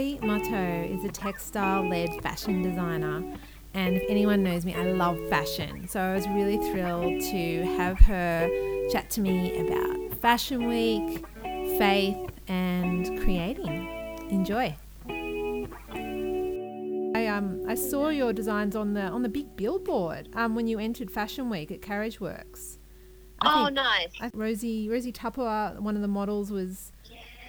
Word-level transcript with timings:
Chloe 0.00 0.18
Motto 0.22 0.82
is 0.84 1.04
a 1.04 1.10
textile 1.10 1.86
led 1.86 2.22
fashion 2.22 2.62
designer. 2.62 3.22
And 3.74 3.98
if 3.98 4.02
anyone 4.08 4.42
knows 4.42 4.64
me, 4.64 4.74
I 4.74 4.92
love 4.92 5.18
fashion. 5.28 5.86
So 5.88 6.00
I 6.00 6.14
was 6.14 6.26
really 6.28 6.56
thrilled 6.70 7.20
to 7.20 7.62
have 7.76 7.98
her 7.98 8.48
chat 8.90 9.10
to 9.10 9.20
me 9.20 9.60
about 9.60 10.18
Fashion 10.22 10.66
Week, 10.68 11.22
faith, 11.76 12.16
and 12.48 13.20
creating. 13.20 14.16
Enjoy. 14.30 14.74
I 17.14 17.26
um 17.26 17.62
I 17.68 17.74
saw 17.74 18.08
your 18.08 18.32
designs 18.32 18.74
on 18.74 18.94
the 18.94 19.02
on 19.02 19.20
the 19.20 19.28
big 19.28 19.54
billboard 19.54 20.30
um 20.34 20.54
when 20.54 20.66
you 20.66 20.78
entered 20.78 21.10
Fashion 21.10 21.50
Week 21.50 21.70
at 21.70 21.82
Carriageworks. 21.82 22.78
I 23.42 23.66
oh, 23.66 23.68
nice. 23.68 24.12
I, 24.18 24.30
Rosie 24.32 24.88
Rosie 24.88 25.12
Tupper, 25.12 25.76
one 25.78 25.94
of 25.94 26.00
the 26.00 26.08
models, 26.08 26.50
was 26.50 26.90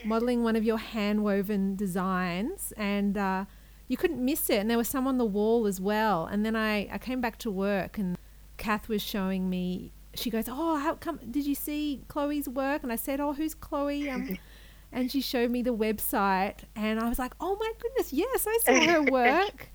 modeling 0.06 0.44
one 0.44 0.56
of 0.56 0.64
your 0.64 0.78
hand 0.78 1.24
woven 1.24 1.76
designs, 1.76 2.74
and 2.78 3.18
uh, 3.18 3.46
you 3.88 3.98
couldn't 3.98 4.24
miss 4.24 4.50
it. 4.50 4.60
And 4.60 4.70
there 4.70 4.78
was 4.78 4.88
some 4.88 5.08
on 5.08 5.18
the 5.18 5.26
wall 5.26 5.68
as 5.68 5.80
well. 5.82 6.26
And 6.26 6.46
then 6.46 6.56
I, 6.56 6.88
I 6.92 6.98
came 6.98 7.22
back 7.22 7.38
to 7.40 7.52
work, 7.52 7.98
and 7.98 8.18
Kath 8.58 8.88
was 8.88 9.02
showing 9.02 9.50
me. 9.50 9.94
She 10.14 10.30
goes, 10.30 10.46
"Oh, 10.48 10.78
how 10.78 10.96
come? 10.96 11.20
Did 11.30 11.46
you 11.46 11.56
see 11.56 12.04
Chloe's 12.08 12.50
work?" 12.50 12.84
And 12.84 12.92
I 12.92 12.98
said, 12.98 13.20
"Oh, 13.20 13.34
who's 13.34 13.54
Chloe?" 13.54 14.10
Um, 14.10 14.38
and 14.92 15.12
she 15.12 15.22
showed 15.22 15.52
me 15.52 15.62
the 15.62 15.74
website, 15.74 16.60
and 16.76 17.00
I 17.00 17.08
was 17.08 17.20
like, 17.20 17.34
"Oh 17.40 17.58
my 17.60 17.72
goodness, 17.82 18.12
yes, 18.12 18.46
I 18.48 18.58
saw 18.64 18.92
her 18.92 19.04
work." 19.12 19.72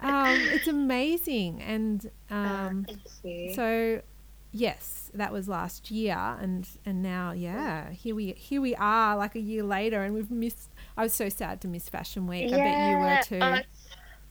um, 0.00 0.36
it's 0.52 0.66
amazing, 0.66 1.62
and 1.62 2.10
ah, 2.30 2.66
um, 2.66 2.86
so 3.54 4.00
yes, 4.56 5.10
that 5.14 5.32
was 5.32 5.48
last 5.48 5.90
year, 5.90 6.16
and 6.40 6.66
and 6.84 7.02
now 7.02 7.32
yeah, 7.32 7.90
here 7.90 8.14
we 8.14 8.32
here 8.32 8.60
we 8.60 8.74
are, 8.76 9.16
like 9.16 9.34
a 9.34 9.40
year 9.40 9.62
later, 9.62 10.02
and 10.02 10.14
we've 10.14 10.30
missed. 10.30 10.70
I 10.96 11.02
was 11.02 11.14
so 11.14 11.28
sad 11.28 11.60
to 11.62 11.68
miss 11.68 11.88
Fashion 11.88 12.26
Week. 12.26 12.50
Yeah, 12.50 12.56
I 12.56 12.60
bet 12.60 13.30
you 13.30 13.38
were 13.38 13.40
too. 13.40 13.44
Oh, 13.44 13.60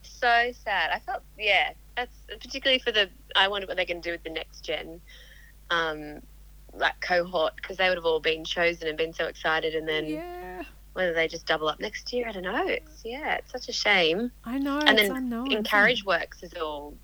so 0.02 0.52
sad. 0.64 0.92
I 0.92 1.00
felt 1.00 1.23
yeah. 1.38 1.72
That's 1.95 2.16
particularly 2.28 2.80
for 2.80 2.92
the. 2.92 3.09
I 3.36 3.48
wonder 3.48 3.67
what 3.67 3.78
they're 3.78 3.86
going 3.86 4.02
to 4.02 4.09
do 4.09 4.12
with 4.12 4.23
the 4.23 4.32
next 4.32 4.62
gen, 4.62 5.00
um, 5.70 6.22
like 6.73 7.00
cohort, 7.02 7.56
because 7.56 7.78
they 7.78 7.88
would 7.88 7.98
have 7.98 8.06
all 8.06 8.20
been 8.20 8.44
chosen 8.44 8.88
and 8.88 8.98
been 8.98 9.14
so 9.14 9.26
excited, 9.26 9.76
and 9.76 9.88
then 9.88 10.06
yeah. 10.08 10.64
Whether 10.94 11.14
they 11.14 11.28
just 11.28 11.45
double 11.45 11.67
up 11.67 11.82
next 11.82 12.14
year, 12.14 12.30
I 12.30 12.32
don't 12.32 12.44
know. 12.44 12.67
It's 12.67 13.02
yeah, 13.04 13.36
it's 13.36 13.52
such 13.52 13.67
a 13.67 13.73
shame. 13.73 14.32
I 14.45 14.58
know. 14.58 14.80
And 14.80 14.98
then 14.98 15.12
unknown, 15.12 15.52
in 15.52 15.62
Carriage 15.64 16.06
Works 16.06 16.42
is 16.42 16.54
all 16.54 16.95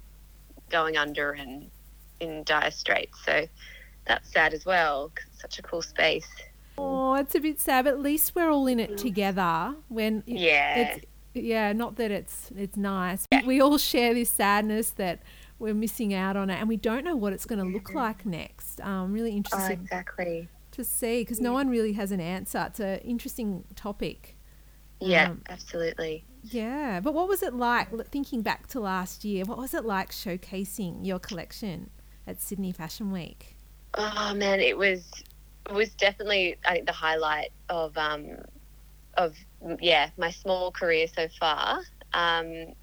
going 0.70 0.96
under 0.96 1.34
and 1.34 1.70
in 2.22 2.44
dire 2.44 2.72
straits. 2.72 3.18
So 3.26 3.48
that's 4.08 4.32
sad 4.32 4.54
as 4.54 4.66
well 4.66 5.10
because 5.10 5.30
it's 5.32 5.42
such 5.42 5.60
a 5.60 5.62
cool 5.62 5.82
space. 5.82 6.28
Oh, 6.78 7.16
it's 7.16 7.36
a 7.36 7.40
bit 7.40 7.60
sad. 7.60 7.86
But 7.86 7.96
at 7.96 8.00
least 8.00 8.36
we're 8.36 8.50
all 8.50 8.68
in 8.68 8.80
it 8.80 8.98
together. 8.98 9.76
When 9.90 10.24
yeah, 10.26 10.76
it's, 10.78 11.06
yeah, 11.34 11.74
not 11.74 11.98
that 11.98 12.12
it's 12.12 12.52
it's 12.56 12.78
nice. 12.78 13.26
Yeah. 13.32 13.46
We 13.46 13.62
all 13.62 13.78
share 13.78 14.14
this 14.14 14.30
sadness 14.30 14.92
that 14.92 15.22
we're 15.60 15.74
missing 15.74 16.14
out 16.14 16.38
on 16.38 16.50
it, 16.50 16.56
and 16.56 16.68
we 16.68 16.78
don't 16.78 17.04
know 17.04 17.16
what 17.16 17.34
it's 17.34 17.46
going 17.46 17.60
to 17.60 17.72
look 17.72 17.94
like 17.94 18.26
next. 18.26 18.82
Um, 18.82 19.14
really 19.14 19.36
interesting. 19.36 19.80
Oh, 19.80 19.84
exactly. 19.84 20.48
To 20.72 20.84
see 20.84 21.22
because 21.22 21.42
no 21.42 21.52
one 21.52 21.70
really 21.70 21.94
has 21.94 22.12
an 22.12 22.22
answer. 22.22 22.66
It's 22.68 22.80
an 22.80 23.00
interesting 23.00 23.66
topic. 23.76 24.38
Yeah, 25.00 25.32
um, 25.32 25.42
absolutely. 25.50 26.24
Yeah, 26.44 27.00
but 27.02 27.14
what 27.14 27.28
was 27.28 27.44
it 27.44 27.54
like 27.54 27.90
thinking 28.08 28.42
back 28.42 28.68
to 28.68 28.80
last 28.80 29.24
year? 29.24 29.46
What 29.46 29.58
was 29.58 29.74
it 29.74 29.86
like 29.86 30.12
showcasing 30.12 31.06
your 31.06 31.20
collection? 31.20 31.90
At 32.32 32.42
Sydney 32.42 32.72
Fashion 32.72 33.12
Week? 33.12 33.56
Oh 33.94 34.34
man, 34.34 34.60
it 34.60 34.78
was 34.78 35.12
it 35.70 35.74
was 35.74 35.94
definitely 35.94 36.56
I 36.66 36.74
think 36.74 36.88
the 36.88 36.94
highlight 36.94 37.52
of 37.70 37.96
um 37.98 38.38
of 39.16 39.36
yeah 39.80 40.10
my 40.18 40.32
small 40.32 40.72
career 40.72 41.08
so 41.08 41.28
far. 41.40 41.82
Um, 42.14 42.74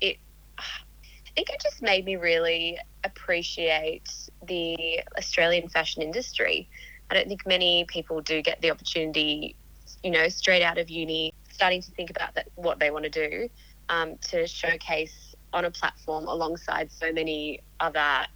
it 0.00 0.18
I 0.58 1.30
think 1.34 1.50
it 1.50 1.60
just 1.62 1.82
made 1.82 2.04
me 2.04 2.16
really 2.16 2.78
appreciate 3.04 4.10
the 4.46 5.00
Australian 5.16 5.68
fashion 5.68 6.02
industry. 6.02 6.68
I 7.08 7.14
don't 7.14 7.28
think 7.28 7.46
many 7.46 7.84
people 7.88 8.20
do 8.20 8.42
get 8.42 8.60
the 8.60 8.72
opportunity, 8.72 9.54
you 10.02 10.10
know, 10.10 10.28
straight 10.28 10.62
out 10.64 10.78
of 10.78 10.90
uni, 10.90 11.32
starting 11.52 11.80
to 11.82 11.90
think 11.92 12.10
about 12.10 12.34
that 12.34 12.48
what 12.56 12.80
they 12.80 12.90
want 12.90 13.04
to 13.04 13.10
do, 13.10 13.48
um, 13.88 14.16
to 14.30 14.48
showcase 14.48 15.36
on 15.52 15.64
a 15.64 15.70
platform 15.70 16.26
alongside 16.26 16.90
so 16.90 17.12
many 17.12 17.60
other 17.78 18.26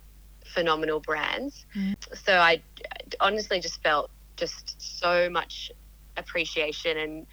phenomenal 0.54 1.00
brands. 1.00 1.66
Mm. 1.76 1.94
So 2.14 2.34
I 2.36 2.62
honestly 3.20 3.60
just 3.60 3.82
felt 3.82 4.10
just 4.36 5.00
so 5.00 5.28
much 5.28 5.70
appreciation 6.16 6.96
and 6.96 7.26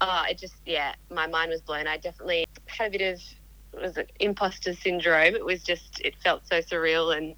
uh, 0.00 0.24
it 0.28 0.38
just 0.38 0.54
yeah 0.66 0.94
my 1.10 1.26
mind 1.26 1.50
was 1.50 1.60
blown. 1.60 1.86
I 1.86 1.96
definitely 1.96 2.44
had 2.66 2.94
a 2.94 2.98
bit 2.98 3.14
of 3.14 3.80
was 3.80 3.96
it 3.96 4.10
imposter 4.20 4.74
syndrome. 4.74 5.34
It 5.34 5.44
was 5.44 5.62
just 5.62 6.00
it 6.00 6.14
felt 6.22 6.46
so 6.46 6.58
surreal 6.60 7.16
and 7.16 7.34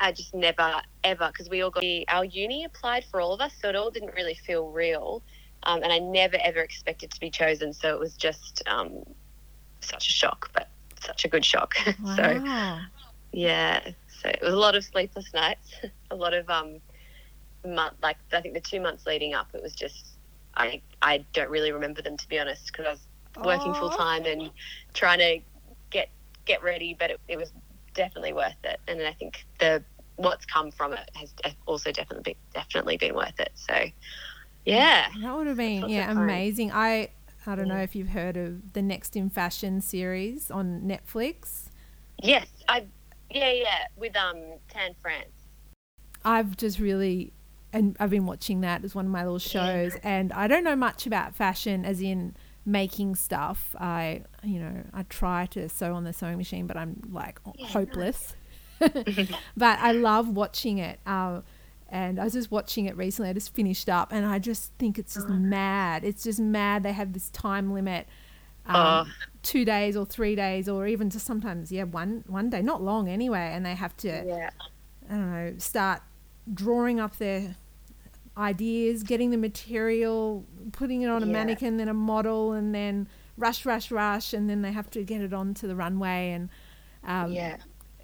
I 0.00 0.12
just 0.12 0.34
never 0.34 0.82
ever 1.04 1.28
because 1.28 1.48
we 1.48 1.62
all 1.62 1.70
got 1.70 1.84
our 2.08 2.24
uni 2.24 2.64
applied 2.64 3.04
for 3.04 3.20
all 3.20 3.32
of 3.32 3.40
us, 3.40 3.52
so 3.60 3.68
it 3.68 3.76
all 3.76 3.90
didn't 3.90 4.14
really 4.14 4.34
feel 4.34 4.68
real. 4.68 5.22
Um, 5.64 5.82
and 5.84 5.92
I 5.92 6.00
never 6.00 6.36
ever 6.42 6.58
expected 6.58 7.12
to 7.12 7.20
be 7.20 7.30
chosen, 7.30 7.72
so 7.72 7.94
it 7.94 8.00
was 8.00 8.16
just 8.16 8.64
um, 8.66 9.04
such 9.80 10.08
a 10.08 10.12
shock, 10.12 10.50
but 10.52 10.70
such 11.00 11.24
a 11.24 11.28
good 11.28 11.44
shock. 11.44 11.74
Wow. 12.02 12.16
so 12.16 12.44
yeah, 13.32 13.92
so 14.22 14.28
it 14.28 14.40
was 14.42 14.54
a 14.54 14.58
lot 14.58 14.74
of 14.76 14.84
sleepless 14.84 15.32
nights, 15.34 15.74
a 16.10 16.14
lot 16.16 16.34
of 16.34 16.48
um, 16.48 16.78
month 17.66 17.94
like 18.02 18.16
I 18.32 18.40
think 18.40 18.54
the 18.54 18.60
two 18.60 18.80
months 18.80 19.06
leading 19.06 19.34
up, 19.34 19.48
it 19.54 19.62
was 19.62 19.72
just 19.72 20.16
I 20.54 20.80
I 21.00 21.24
don't 21.32 21.50
really 21.50 21.72
remember 21.72 22.02
them 22.02 22.16
to 22.16 22.28
be 22.28 22.38
honest 22.38 22.66
because 22.66 22.86
I 22.86 22.90
was 22.90 23.00
working 23.44 23.74
full 23.74 23.90
time 23.90 24.24
and 24.26 24.50
trying 24.94 25.18
to 25.18 25.40
get 25.90 26.10
get 26.44 26.62
ready, 26.62 26.96
but 26.98 27.10
it, 27.10 27.20
it 27.28 27.36
was 27.36 27.52
definitely 27.94 28.32
worth 28.32 28.56
it. 28.64 28.80
And 28.88 29.00
I 29.02 29.12
think 29.12 29.44
the 29.58 29.82
what's 30.16 30.44
come 30.44 30.70
from 30.70 30.92
it 30.92 31.10
has 31.14 31.32
also 31.66 31.90
definitely 31.90 32.34
been, 32.34 32.62
definitely 32.62 32.96
been 32.96 33.14
worth 33.14 33.38
it. 33.40 33.50
So 33.54 33.74
yeah, 34.64 35.08
that 35.20 35.34
would 35.34 35.46
have 35.46 35.56
been 35.56 35.88
yeah 35.88 36.10
amazing. 36.10 36.70
I 36.72 37.10
I 37.46 37.56
don't 37.56 37.68
know 37.68 37.78
if 37.78 37.96
you've 37.96 38.10
heard 38.10 38.36
of 38.36 38.72
the 38.72 38.82
Next 38.82 39.16
in 39.16 39.30
Fashion 39.30 39.80
series 39.80 40.50
on 40.50 40.82
Netflix. 40.82 41.64
Yes, 42.22 42.46
I 42.68 42.86
yeah, 43.34 43.52
yeah, 43.52 43.86
with 43.96 44.16
um 44.16 44.36
Tan 44.68 44.94
France. 45.00 45.30
I've 46.24 46.56
just 46.56 46.78
really 46.78 47.32
and 47.72 47.96
I've 47.98 48.10
been 48.10 48.26
watching 48.26 48.60
that 48.60 48.84
as 48.84 48.94
one 48.94 49.06
of 49.06 49.10
my 49.10 49.22
little 49.22 49.38
shows 49.38 49.94
yeah. 49.94 50.00
and 50.02 50.32
I 50.32 50.46
don't 50.46 50.64
know 50.64 50.76
much 50.76 51.06
about 51.06 51.34
fashion 51.34 51.84
as 51.84 52.00
in 52.00 52.36
making 52.64 53.16
stuff. 53.16 53.74
I 53.78 54.22
you 54.42 54.60
know, 54.60 54.84
I 54.92 55.02
try 55.04 55.46
to 55.46 55.68
sew 55.68 55.94
on 55.94 56.04
the 56.04 56.12
sewing 56.12 56.36
machine 56.36 56.66
but 56.66 56.76
I'm 56.76 57.02
like 57.10 57.40
yeah, 57.56 57.66
hopeless. 57.68 58.34
But 59.56 59.78
I 59.78 59.92
love 59.92 60.28
watching 60.28 60.78
it. 60.78 60.98
Um, 61.06 61.44
and 61.88 62.18
I 62.18 62.24
was 62.24 62.32
just 62.32 62.50
watching 62.50 62.86
it 62.86 62.96
recently. 62.96 63.28
I 63.28 63.32
just 63.34 63.54
finished 63.54 63.88
up, 63.88 64.12
and 64.12 64.24
I 64.24 64.38
just 64.38 64.72
think 64.78 64.98
it's 64.98 65.14
just 65.14 65.26
oh. 65.28 65.34
mad. 65.34 66.04
It's 66.04 66.24
just 66.24 66.40
mad. 66.40 66.82
They 66.82 66.92
have 66.92 67.12
this 67.12 67.28
time 67.28 67.72
limit 67.72 68.08
um, 68.66 68.76
uh, 68.76 69.04
two 69.42 69.64
days 69.64 69.96
or 69.96 70.06
three 70.06 70.36
days 70.36 70.68
or 70.68 70.86
even 70.86 71.10
just 71.10 71.26
sometimes 71.26 71.72
yeah 71.72 71.84
one 71.84 72.24
one 72.26 72.48
day 72.48 72.62
not 72.62 72.82
long 72.82 73.08
anyway 73.08 73.50
and 73.52 73.66
they 73.66 73.74
have 73.74 73.96
to 73.96 74.08
yeah. 74.08 74.50
i 75.08 75.14
don't 75.14 75.32
know 75.32 75.54
start 75.58 76.00
drawing 76.52 77.00
up 77.00 77.16
their 77.16 77.56
ideas 78.36 79.02
getting 79.02 79.30
the 79.30 79.36
material 79.36 80.44
putting 80.72 81.02
it 81.02 81.08
on 81.08 81.22
a 81.22 81.26
yeah. 81.26 81.32
mannequin 81.32 81.76
then 81.76 81.88
a 81.88 81.94
model 81.94 82.52
and 82.52 82.74
then 82.74 83.08
rush 83.36 83.66
rush 83.66 83.90
rush 83.90 84.32
and 84.32 84.48
then 84.48 84.62
they 84.62 84.72
have 84.72 84.88
to 84.90 85.02
get 85.02 85.20
it 85.20 85.32
onto 85.32 85.66
the 85.66 85.74
runway 85.76 86.30
and 86.30 86.48
um, 87.04 87.32
yeah 87.32 87.56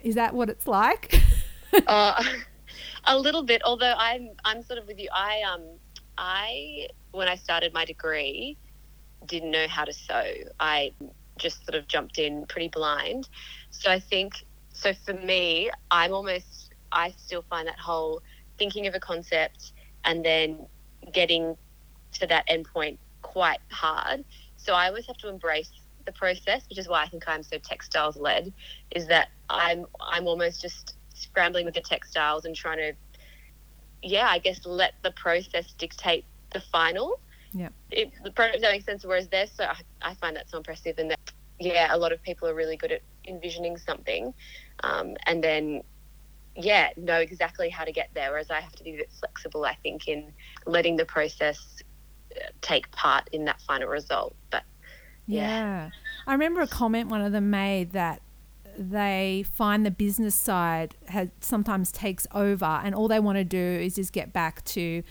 is 0.03 0.15
that 0.17 0.35
what 0.35 0.51
it's 0.51 0.67
like 0.67 1.21
uh, 1.87 2.23
a 3.05 3.17
little 3.17 3.43
bit 3.43 3.63
although 3.65 3.95
i'm 3.97 4.31
i'm 4.45 4.63
sort 4.63 4.79
of 4.79 4.87
with 4.87 4.99
you 4.99 5.09
i 5.15 5.41
um 5.43 5.63
i 6.19 6.87
when 7.13 7.29
i 7.29 7.37
started 7.37 7.73
my 7.73 7.85
degree 7.85 8.57
didn't 9.27 9.51
know 9.51 9.67
how 9.69 9.85
to 9.85 9.93
sew. 9.93 10.33
I 10.61 10.93
just 11.39 11.65
sort 11.65 11.77
of 11.77 11.87
jumped 11.87 12.19
in 12.19 12.47
pretty 12.47 12.69
blind. 12.69 13.29
So 13.71 13.91
I 13.91 14.01
think, 14.01 14.45
so 14.73 14.93
for 14.93 15.15
me, 15.15 15.71
I'm 15.91 16.13
almost, 16.13 16.73
I 16.93 17.15
still 17.17 17.45
find 17.49 17.69
that 17.69 17.79
whole 17.79 18.23
thinking 18.59 18.87
of 18.87 18.95
a 18.95 19.01
concept 19.01 19.73
and 20.05 20.25
then 20.25 20.67
getting 21.13 21.57
to 22.15 22.27
that 22.27 22.49
endpoint 22.49 22.99
quite 23.23 23.61
hard. 23.71 24.25
So 24.57 24.75
I 24.75 24.89
always 24.89 25.07
have 25.07 25.17
to 25.19 25.29
embrace 25.29 25.71
the 26.07 26.13
process, 26.13 26.63
which 26.69 26.79
is 26.79 26.89
why 26.89 27.03
I 27.03 27.09
think 27.09 27.25
I'm 27.29 27.43
so 27.43 27.59
textiles 27.59 28.17
led, 28.17 28.53
is 28.91 29.07
that 29.09 29.29
I'm 29.51 29.87
I'm 30.01 30.27
almost 30.27 30.61
just 30.61 30.97
scrambling 31.15 31.65
with 31.65 31.75
the 31.75 31.81
textiles 31.81 32.45
and 32.45 32.57
trying 32.57 32.79
to 32.79 32.93
yeah, 34.03 34.29
I 34.29 34.39
guess 34.39 34.65
let 34.65 34.95
the 35.03 35.11
process 35.11 35.73
dictate 35.73 36.25
the 36.53 36.61
final 36.61 37.21
yeah. 37.53 37.69
It, 37.91 38.13
the 38.23 38.31
product 38.31 38.63
that 38.63 38.73
makes 38.73 38.85
sense. 38.85 39.05
Whereas 39.05 39.29
there, 39.29 39.47
so 39.47 39.65
I, 39.65 39.77
I, 40.03 40.15
find 40.15 40.37
that 40.37 40.51
so 40.51 40.59
impressive, 40.59 40.99
and 40.99 41.11
that 41.11 41.21
yeah, 41.59 41.95
a 41.95 41.97
lot 41.97 42.13
of 42.13 42.23
people 42.23 42.49
are 42.49 42.55
really 42.55 42.77
good 42.77 42.93
at 42.93 43.03
envisioning 43.27 43.77
something, 43.77 44.33
um, 44.83 45.17
and 45.27 45.43
then 45.43 45.83
yeah, 46.57 46.91
know 46.97 47.19
exactly 47.19 47.69
how 47.69 47.85
to 47.85 47.93
get 47.93 48.11
there. 48.15 48.31
Whereas 48.31 48.51
I 48.51 48.61
have 48.61 48.73
to 48.73 48.85
be 48.85 48.95
a 48.95 48.97
bit 48.99 49.11
flexible, 49.19 49.65
I 49.65 49.77
think, 49.83 50.09
in 50.09 50.33
letting 50.67 50.97
the 50.97 51.05
process 51.05 51.83
uh, 52.37 52.49
take 52.61 52.91
part 52.91 53.29
in 53.33 53.45
that 53.45 53.61
final 53.63 53.89
result. 53.89 54.35
But 54.51 54.65
Yeah. 55.27 55.91
I 56.27 56.33
remember 56.33 56.61
a 56.61 56.67
comment 56.67 57.09
one 57.11 57.21
of 57.21 57.33
them 57.33 57.51
made 57.51 57.93
that 57.93 58.23
they 58.77 59.45
find 59.55 59.85
the 59.85 59.91
business 59.91 60.35
side 60.35 60.95
has 61.07 61.29
sometimes 61.41 61.91
takes 61.91 62.27
over 62.33 62.81
and 62.85 62.95
all 62.95 63.09
they 63.09 63.19
want 63.19 63.37
to 63.37 63.45
do 63.45 63.59
is 63.59 63.97
just 63.97 64.13
get 64.13 64.33
back 64.33 64.65
to 64.65 65.03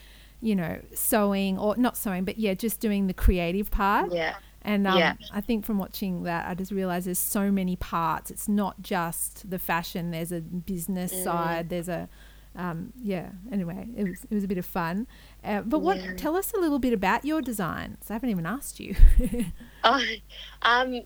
you 0.42 0.56
know 0.56 0.80
sewing 0.94 1.58
or 1.58 1.76
not 1.78 1.98
sewing 1.98 2.24
but 2.24 2.38
yeah 2.38 2.54
just 2.54 2.80
doing 2.80 3.08
the 3.08 3.14
creative 3.14 3.72
part 3.72 4.12
Yeah. 4.14 4.36
and 4.62 4.86
um, 4.86 4.98
Yeah. 5.00 5.14
I 5.34 5.42
think 5.42 5.66
from 5.66 5.78
watching 5.80 6.24
that, 6.24 6.48
I 6.48 6.54
just 6.54 6.72
realized 6.72 7.08
there's 7.08 7.18
so 7.20 7.52
many 7.52 7.76
parts. 7.76 8.30
It's 8.32 8.48
not 8.48 8.82
just 8.82 9.50
the 9.50 9.58
fashion. 9.60 10.12
There's 10.12 10.32
a 10.32 10.42
business 10.42 11.14
Mm. 11.14 11.24
side. 11.24 11.70
There's 11.70 11.88
a, 11.90 12.10
um, 12.56 12.92
yeah. 13.02 13.30
Anyway, 13.52 13.88
it 13.96 14.04
was 14.04 14.26
it 14.30 14.34
was 14.36 14.44
a 14.44 14.48
bit 14.48 14.58
of 14.58 14.66
fun. 14.66 15.08
Uh, 15.44 15.62
but 15.62 15.80
what? 15.80 15.98
Yeah. 15.98 16.14
Tell 16.18 16.36
us 16.36 16.52
a 16.54 16.60
little 16.60 16.80
bit 16.80 16.92
about 16.94 17.24
your 17.24 17.42
designs. 17.42 18.10
I 18.10 18.14
haven't 18.14 18.30
even 18.30 18.46
asked 18.46 18.80
you. 18.80 18.96
Oh, 19.84 20.04
um, 20.64 21.02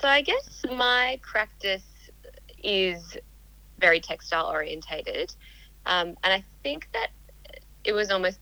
so 0.00 0.08
I 0.08 0.22
guess 0.22 0.64
my 0.76 1.20
practice 1.22 1.84
is 2.64 3.16
very 3.78 4.00
textile 4.00 4.46
orientated, 4.46 5.32
um, 5.86 6.08
and 6.24 6.32
I 6.32 6.42
think 6.64 6.88
that 6.94 7.08
it 7.84 7.92
was 7.92 8.10
almost 8.10 8.40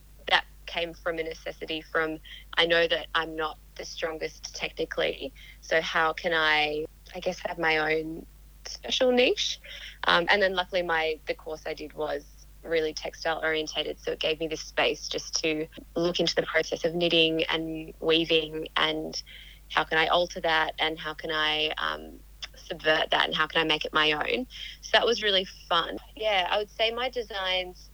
came 0.76 0.94
from 0.94 1.18
a 1.18 1.22
necessity. 1.22 1.80
From 1.80 2.18
I 2.56 2.66
know 2.66 2.86
that 2.86 3.06
I'm 3.14 3.36
not 3.36 3.58
the 3.76 3.84
strongest 3.84 4.54
technically, 4.54 5.32
so 5.60 5.80
how 5.80 6.12
can 6.12 6.32
I, 6.32 6.84
I 7.14 7.20
guess, 7.20 7.38
have 7.46 7.58
my 7.58 7.78
own 7.78 8.26
special 8.66 9.12
niche? 9.12 9.58
Um, 10.06 10.26
and 10.30 10.40
then 10.42 10.54
luckily, 10.54 10.82
my 10.82 11.18
the 11.26 11.34
course 11.34 11.62
I 11.66 11.74
did 11.74 11.92
was 11.94 12.24
really 12.62 12.92
textile 12.92 13.40
orientated, 13.42 13.98
so 14.00 14.12
it 14.12 14.20
gave 14.20 14.40
me 14.40 14.48
this 14.48 14.62
space 14.62 15.08
just 15.08 15.34
to 15.42 15.66
look 15.94 16.20
into 16.20 16.34
the 16.34 16.42
process 16.42 16.84
of 16.84 16.94
knitting 16.94 17.44
and 17.44 17.92
weaving 18.00 18.68
and 18.76 19.22
how 19.70 19.84
can 19.84 19.98
I 19.98 20.06
alter 20.08 20.40
that 20.40 20.74
and 20.78 20.98
how 20.98 21.14
can 21.14 21.30
I 21.30 21.72
um, 21.78 22.18
subvert 22.56 23.10
that 23.10 23.26
and 23.26 23.34
how 23.34 23.46
can 23.46 23.60
I 23.60 23.64
make 23.64 23.84
it 23.84 23.92
my 23.92 24.12
own. 24.12 24.46
So 24.80 24.90
that 24.92 25.06
was 25.06 25.22
really 25.22 25.46
fun. 25.68 25.98
Yeah, 26.16 26.46
I 26.50 26.58
would 26.58 26.70
say 26.70 26.90
my 26.90 27.08
designs 27.08 27.90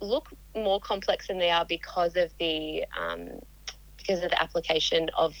look 0.00 0.28
more 0.56 0.80
complex 0.80 1.28
than 1.28 1.38
they 1.38 1.50
are 1.50 1.64
because 1.64 2.16
of 2.16 2.32
the 2.38 2.84
um, 2.98 3.40
because 3.96 4.22
of 4.22 4.30
the 4.30 4.42
application 4.42 5.10
of 5.16 5.34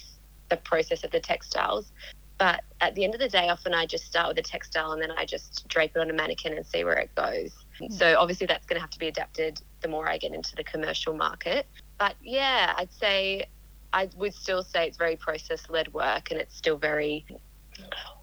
the 0.48 0.56
process 0.56 1.04
of 1.04 1.10
the 1.10 1.20
textiles. 1.20 1.92
But 2.38 2.62
at 2.80 2.94
the 2.94 3.04
end 3.04 3.14
of 3.14 3.20
the 3.20 3.28
day, 3.28 3.48
often 3.48 3.74
I 3.74 3.84
just 3.84 4.06
start 4.06 4.28
with 4.28 4.38
a 4.38 4.42
textile 4.42 4.92
and 4.92 5.02
then 5.02 5.10
I 5.10 5.24
just 5.24 5.66
drape 5.66 5.92
it 5.96 6.00
on 6.00 6.08
a 6.08 6.12
mannequin 6.12 6.52
and 6.52 6.64
see 6.64 6.84
where 6.84 6.96
it 6.96 7.12
goes. 7.16 7.52
So 7.90 8.16
obviously 8.16 8.46
that's 8.46 8.64
going 8.64 8.76
to 8.76 8.80
have 8.80 8.90
to 8.90 8.98
be 8.98 9.08
adapted 9.08 9.60
the 9.80 9.88
more 9.88 10.08
I 10.08 10.18
get 10.18 10.32
into 10.32 10.54
the 10.54 10.62
commercial 10.62 11.14
market. 11.14 11.66
But 11.98 12.14
yeah, 12.22 12.74
I'd 12.76 12.92
say 12.92 13.46
I 13.92 14.08
would 14.16 14.34
still 14.34 14.62
say 14.62 14.86
it's 14.86 14.96
very 14.96 15.16
process 15.16 15.68
led 15.68 15.92
work 15.92 16.30
and 16.30 16.40
it's 16.40 16.56
still 16.56 16.76
very 16.76 17.26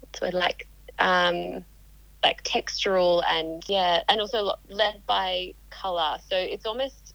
what's 0.00 0.20
the 0.20 0.26
word 0.26 0.34
like 0.34 0.66
um, 0.98 1.64
like 2.26 2.42
textural 2.44 3.22
and 3.28 3.62
yeah, 3.68 4.02
and 4.08 4.20
also 4.20 4.54
led 4.68 5.02
by 5.06 5.54
color. 5.70 6.18
So 6.28 6.36
it's 6.36 6.66
almost 6.66 7.14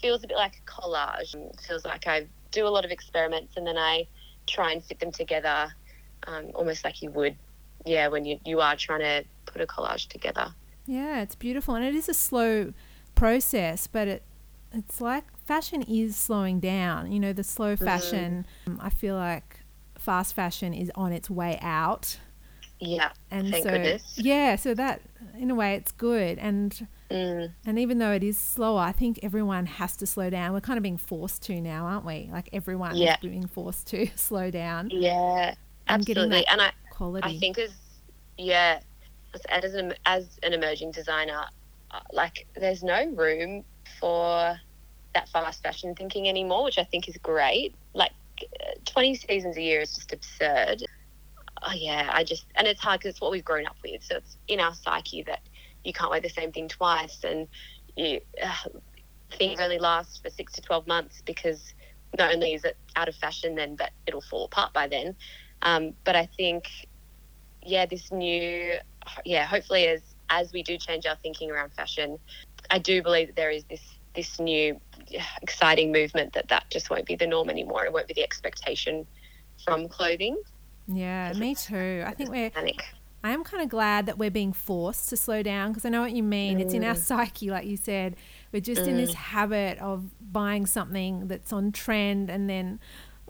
feels 0.00 0.22
a 0.24 0.26
bit 0.28 0.36
like 0.36 0.56
a 0.62 0.70
collage. 0.70 1.34
It 1.34 1.60
feels 1.66 1.84
like 1.84 2.06
I 2.06 2.26
do 2.50 2.66
a 2.66 2.72
lot 2.76 2.84
of 2.84 2.90
experiments 2.90 3.56
and 3.56 3.66
then 3.66 3.78
I 3.78 4.06
try 4.46 4.72
and 4.72 4.84
fit 4.84 4.98
them 5.00 5.12
together, 5.12 5.72
um, 6.26 6.50
almost 6.54 6.84
like 6.84 7.02
you 7.02 7.10
would, 7.10 7.36
yeah, 7.84 8.08
when 8.08 8.24
you 8.24 8.38
you 8.44 8.60
are 8.60 8.76
trying 8.76 9.00
to 9.00 9.24
put 9.46 9.60
a 9.60 9.66
collage 9.66 10.08
together. 10.08 10.54
yeah, 10.86 11.22
it's 11.22 11.34
beautiful, 11.34 11.74
and 11.74 11.84
it 11.84 11.94
is 11.94 12.08
a 12.08 12.14
slow 12.14 12.72
process, 13.14 13.86
but 13.86 14.08
it 14.08 14.22
it's 14.72 15.00
like 15.00 15.24
fashion 15.44 15.82
is 15.82 16.16
slowing 16.16 16.60
down. 16.60 17.12
You 17.12 17.20
know, 17.20 17.32
the 17.32 17.44
slow 17.44 17.76
fashion. 17.76 18.46
um, 18.66 18.78
I 18.82 18.90
feel 18.90 19.16
like 19.16 19.60
fast 19.98 20.34
fashion 20.34 20.72
is 20.74 20.90
on 20.94 21.12
its 21.12 21.28
way 21.28 21.58
out. 21.60 22.18
Yeah, 22.84 23.12
and 23.30 23.50
Thank 23.50 23.62
so 23.64 23.70
goodness. 23.70 24.18
yeah 24.18 24.56
so 24.56 24.74
that 24.74 25.00
in 25.38 25.50
a 25.50 25.54
way 25.54 25.74
it's 25.76 25.92
good 25.92 26.38
and 26.38 26.86
mm, 27.08 27.48
and 27.64 27.78
even 27.78 27.98
though 27.98 28.10
it 28.12 28.24
is 28.24 28.36
slower 28.36 28.80
i 28.80 28.90
think 28.90 29.20
everyone 29.22 29.66
has 29.66 29.96
to 29.98 30.06
slow 30.06 30.28
down 30.30 30.52
we're 30.52 30.60
kind 30.60 30.78
of 30.78 30.82
being 30.82 30.96
forced 30.96 31.42
to 31.42 31.60
now 31.60 31.86
aren't 31.86 32.04
we 32.04 32.28
like 32.32 32.48
everyone 32.52 32.96
Yeah. 32.96 33.14
is 33.14 33.20
being 33.30 33.46
forced 33.46 33.86
to 33.88 34.08
slow 34.16 34.50
down 34.50 34.90
yeah, 34.90 35.54
And 35.86 36.04
getting 36.04 36.24
absolutely. 36.24 36.46
And 36.48 36.60
I 36.60 36.72
quality 36.90 37.28
I 37.36 37.38
think 37.38 37.58
as 37.58 37.70
yeah, 38.36 38.80
as, 39.34 39.40
as 39.64 39.74
an 39.74 39.94
as 40.06 40.38
an 40.42 40.52
emerging 40.52 40.90
designer, 40.90 41.44
uh, 41.92 42.00
like 42.12 42.46
there's 42.54 42.82
no 42.82 43.06
room 43.14 43.64
for 44.00 44.56
that 45.14 45.28
fast 45.28 45.62
fashion 45.62 45.94
thinking 45.94 46.28
anymore, 46.28 46.64
which 46.64 46.78
I 46.78 46.84
think 46.84 47.08
is 47.08 47.16
great. 47.18 47.74
Like 47.94 48.12
uh, 48.42 48.72
20 48.86 49.14
seasons 49.14 49.56
a 49.56 49.62
year 49.62 49.80
is 49.82 49.94
just 49.94 50.12
absurd. 50.12 50.82
Oh 51.64 51.72
yeah, 51.72 52.10
I 52.12 52.24
just 52.24 52.46
and 52.56 52.66
it's 52.66 52.80
hard 52.80 53.00
because 53.00 53.10
it's 53.10 53.20
what 53.20 53.30
we've 53.30 53.44
grown 53.44 53.66
up 53.66 53.76
with, 53.84 54.02
so 54.02 54.16
it's 54.16 54.36
in 54.48 54.60
our 54.60 54.74
psyche 54.74 55.22
that 55.24 55.40
you 55.84 55.92
can't 55.92 56.10
wear 56.10 56.20
the 56.20 56.28
same 56.28 56.52
thing 56.52 56.68
twice, 56.68 57.24
and 57.24 57.48
you 57.96 58.20
uh, 58.42 58.68
things 59.38 59.60
only 59.60 59.78
last 59.78 60.22
for 60.22 60.30
six 60.30 60.52
to 60.54 60.60
12 60.62 60.86
months 60.86 61.22
because 61.24 61.74
not 62.18 62.32
only 62.34 62.54
is 62.54 62.64
it 62.64 62.76
out 62.96 63.08
of 63.08 63.14
fashion 63.16 63.54
then, 63.54 63.76
but 63.76 63.90
it'll 64.06 64.20
fall 64.20 64.44
apart 64.44 64.72
by 64.74 64.86
then. 64.86 65.16
Um, 65.62 65.94
but 66.04 66.16
I 66.16 66.28
think 66.36 66.64
yeah, 67.64 67.86
this 67.86 68.10
new, 68.10 68.74
yeah, 69.24 69.46
hopefully 69.46 69.86
as 69.88 70.02
as 70.30 70.52
we 70.52 70.62
do 70.62 70.78
change 70.78 71.06
our 71.06 71.16
thinking 71.22 71.50
around 71.50 71.72
fashion, 71.74 72.18
I 72.70 72.78
do 72.78 73.02
believe 73.02 73.28
that 73.28 73.36
there 73.36 73.50
is 73.50 73.64
this 73.70 73.82
this 74.14 74.40
new 74.40 74.78
exciting 75.42 75.92
movement 75.92 76.32
that 76.34 76.48
that 76.48 76.64
just 76.70 76.90
won't 76.90 77.06
be 77.06 77.16
the 77.16 77.26
norm 77.26 77.50
anymore. 77.50 77.84
It 77.84 77.92
won't 77.92 78.08
be 78.08 78.14
the 78.14 78.22
expectation 78.22 79.06
from 79.64 79.88
clothing. 79.88 80.36
Yeah 80.86 81.32
me 81.34 81.54
too. 81.54 82.02
I 82.06 82.12
think 82.14 82.30
we're 82.30 82.50
Panic. 82.50 82.82
i 83.24 83.30
am 83.30 83.44
kind 83.44 83.62
of 83.62 83.68
glad 83.68 84.06
that 84.06 84.18
we're 84.18 84.30
being 84.30 84.52
forced 84.52 85.08
to 85.10 85.16
slow 85.16 85.42
down 85.42 85.70
because 85.70 85.84
i 85.84 85.88
know 85.88 86.00
what 86.00 86.12
you 86.12 86.22
mean. 86.22 86.60
It's 86.60 86.74
in 86.74 86.84
our 86.84 86.94
psyche 86.94 87.50
like 87.50 87.66
you 87.66 87.76
said. 87.76 88.16
We're 88.52 88.60
just 88.60 88.82
in 88.86 88.96
this 88.96 89.14
habit 89.14 89.78
of 89.78 90.10
buying 90.32 90.66
something 90.66 91.28
that's 91.28 91.52
on 91.52 91.72
trend 91.72 92.30
and 92.30 92.48
then 92.50 92.80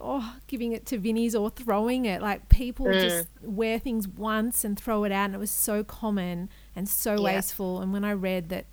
oh 0.00 0.36
giving 0.48 0.72
it 0.72 0.84
to 0.86 0.98
Vinnie's 0.98 1.34
or 1.34 1.50
throwing 1.50 2.06
it. 2.06 2.20
Like 2.22 2.48
people 2.48 2.86
just 2.92 3.28
wear 3.42 3.78
things 3.78 4.08
once 4.08 4.64
and 4.64 4.78
throw 4.78 5.04
it 5.04 5.12
out 5.12 5.26
and 5.26 5.34
it 5.34 5.38
was 5.38 5.50
so 5.50 5.84
common 5.84 6.48
and 6.74 6.88
so 6.88 7.14
Yeah. 7.14 7.20
wasteful. 7.36 7.80
And 7.80 7.92
when 7.92 8.04
i 8.04 8.12
read 8.12 8.48
that 8.48 8.66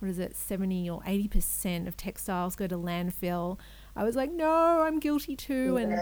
what 0.00 0.08
is 0.10 0.18
it 0.18 0.36
70 0.36 0.90
or 0.90 1.00
80 1.06 1.28
percent 1.28 1.88
of 1.88 1.96
textiles 1.96 2.56
go 2.56 2.66
to 2.66 2.76
landfill 2.76 3.58
i 3.96 4.04
was 4.04 4.16
like 4.16 4.30
no 4.30 4.82
i'm 4.82 4.98
guilty 4.98 5.34
too 5.34 5.78
and 5.78 5.94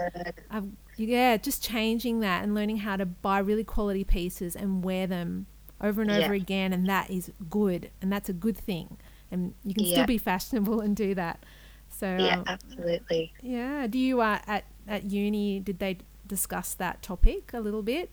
I've, 0.51 0.67
yeah, 0.97 1.37
just 1.37 1.63
changing 1.63 2.21
that 2.21 2.43
and 2.43 2.55
learning 2.55 2.79
how 2.79 2.97
to 2.97 3.07
buy 3.07 3.39
really 3.39 3.65
quality 3.65 4.05
pieces 4.05 4.55
and 4.57 4.85
wear 4.85 5.07
them 5.07 5.47
over 5.81 6.03
and 6.03 6.11
Yeah. 6.11 6.19
over 6.19 6.33
again, 6.33 6.73
and 6.73 6.89
that 6.89 7.11
is 7.11 7.33
good, 7.51 7.91
and 8.01 8.13
that's 8.13 8.29
a 8.29 8.33
good 8.33 8.57
thing, 8.57 8.99
and 9.31 9.55
you 9.65 9.75
can 9.75 9.85
Yeah. 9.85 9.91
still 9.93 10.05
be 10.05 10.19
fashionable 10.19 10.81
and 10.81 10.95
do 10.97 11.15
that. 11.15 11.45
So 11.89 12.07
Yeah, 12.17 12.37
um, 12.47 12.47
absolutely. 12.47 13.33
yeah, 13.43 13.87
do 13.87 13.99
you 13.99 14.21
uh, 14.21 14.39
at 14.47 14.65
at 14.89 15.11
uni 15.11 15.61
did 15.61 15.79
they 15.79 15.99
discuss 16.27 16.75
that 16.75 17.03
topic 17.03 17.53
a 17.53 17.61
little 17.61 17.83
bit? 17.83 18.11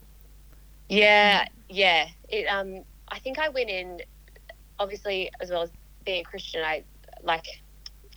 Yeah, 0.90 1.46
yeah. 1.70 2.08
It 2.30 2.46
um 2.48 2.84
I 3.10 3.20
think 3.20 3.40
I 3.40 3.50
went 3.50 3.70
in 3.70 4.00
obviously 4.80 5.30
as 5.42 5.50
well 5.52 5.64
as 5.64 5.72
being 6.06 6.22
a 6.22 6.24
Christian, 6.24 6.64
I 6.64 6.84
like 7.24 7.46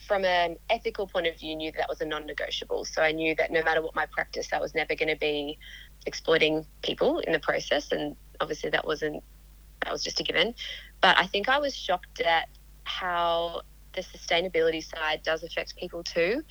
from 0.07 0.25
an 0.25 0.57
ethical 0.71 1.07
point 1.07 1.27
of 1.27 1.39
view 1.39 1.57
knew 1.57 1.71
that, 1.73 1.79
that 1.79 1.89
was 1.89 2.01
a 2.01 2.05
non-negotiable. 2.07 2.85
So 2.85 3.03
I 3.03 3.13
knew 3.13 3.35
that 3.37 3.51
no 3.51 3.63
matter 3.63 3.83
what 3.83 3.95
my 3.95 4.07
practice, 4.07 4.49
I 4.53 4.61
was 4.61 4.75
never 4.75 4.95
going 4.95 5.09
to 5.09 5.17
be 5.17 5.59
exploiting 6.07 6.67
people 6.83 7.21
in 7.21 7.33
the 7.33 7.39
process 7.39 7.93
and 7.93 8.17
obviously 8.41 8.71
that 8.71 8.87
wasn't 8.87 9.23
that 9.85 9.93
was 9.93 10.03
just 10.03 10.21
a 10.21 10.23
given. 10.23 10.55
But 11.01 11.19
I 11.19 11.27
think 11.27 11.49
I 11.49 11.59
was 11.59 11.75
shocked 11.75 12.21
at 12.21 12.49
how 12.85 13.63
the 13.95 14.03
sustainability 14.03 14.85
side 14.85 15.23
does 15.23 15.43
affect 15.43 15.77
people 15.77 16.03
too. 16.03 16.43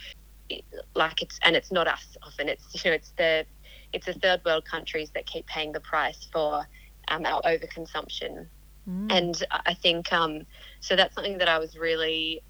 It- 0.49 0.65
like 0.95 1.21
it's 1.21 1.39
and 1.43 1.55
it's 1.55 1.71
not 1.71 1.87
us 1.87 2.17
often. 2.23 2.49
It's 2.49 2.83
you 2.83 2.91
know 2.91 2.95
it's 2.95 3.11
the 3.17 3.45
it's 3.93 4.05
the 4.05 4.13
third 4.13 4.41
world 4.45 4.65
countries 4.65 5.11
that 5.11 5.25
keep 5.25 5.45
paying 5.47 5.71
the 5.71 5.79
price 5.79 6.27
for 6.31 6.65
um, 7.07 7.25
our 7.25 7.41
overconsumption. 7.43 8.47
Mm. 8.89 9.11
And 9.11 9.43
I 9.51 9.61
I 9.67 9.73
think 9.73 10.11
um, 10.11 10.45
so. 10.79 10.95
That's 10.95 11.15
something 11.15 11.37
that 11.37 11.47
I 11.47 11.59
was 11.59 11.77
really 11.77 12.41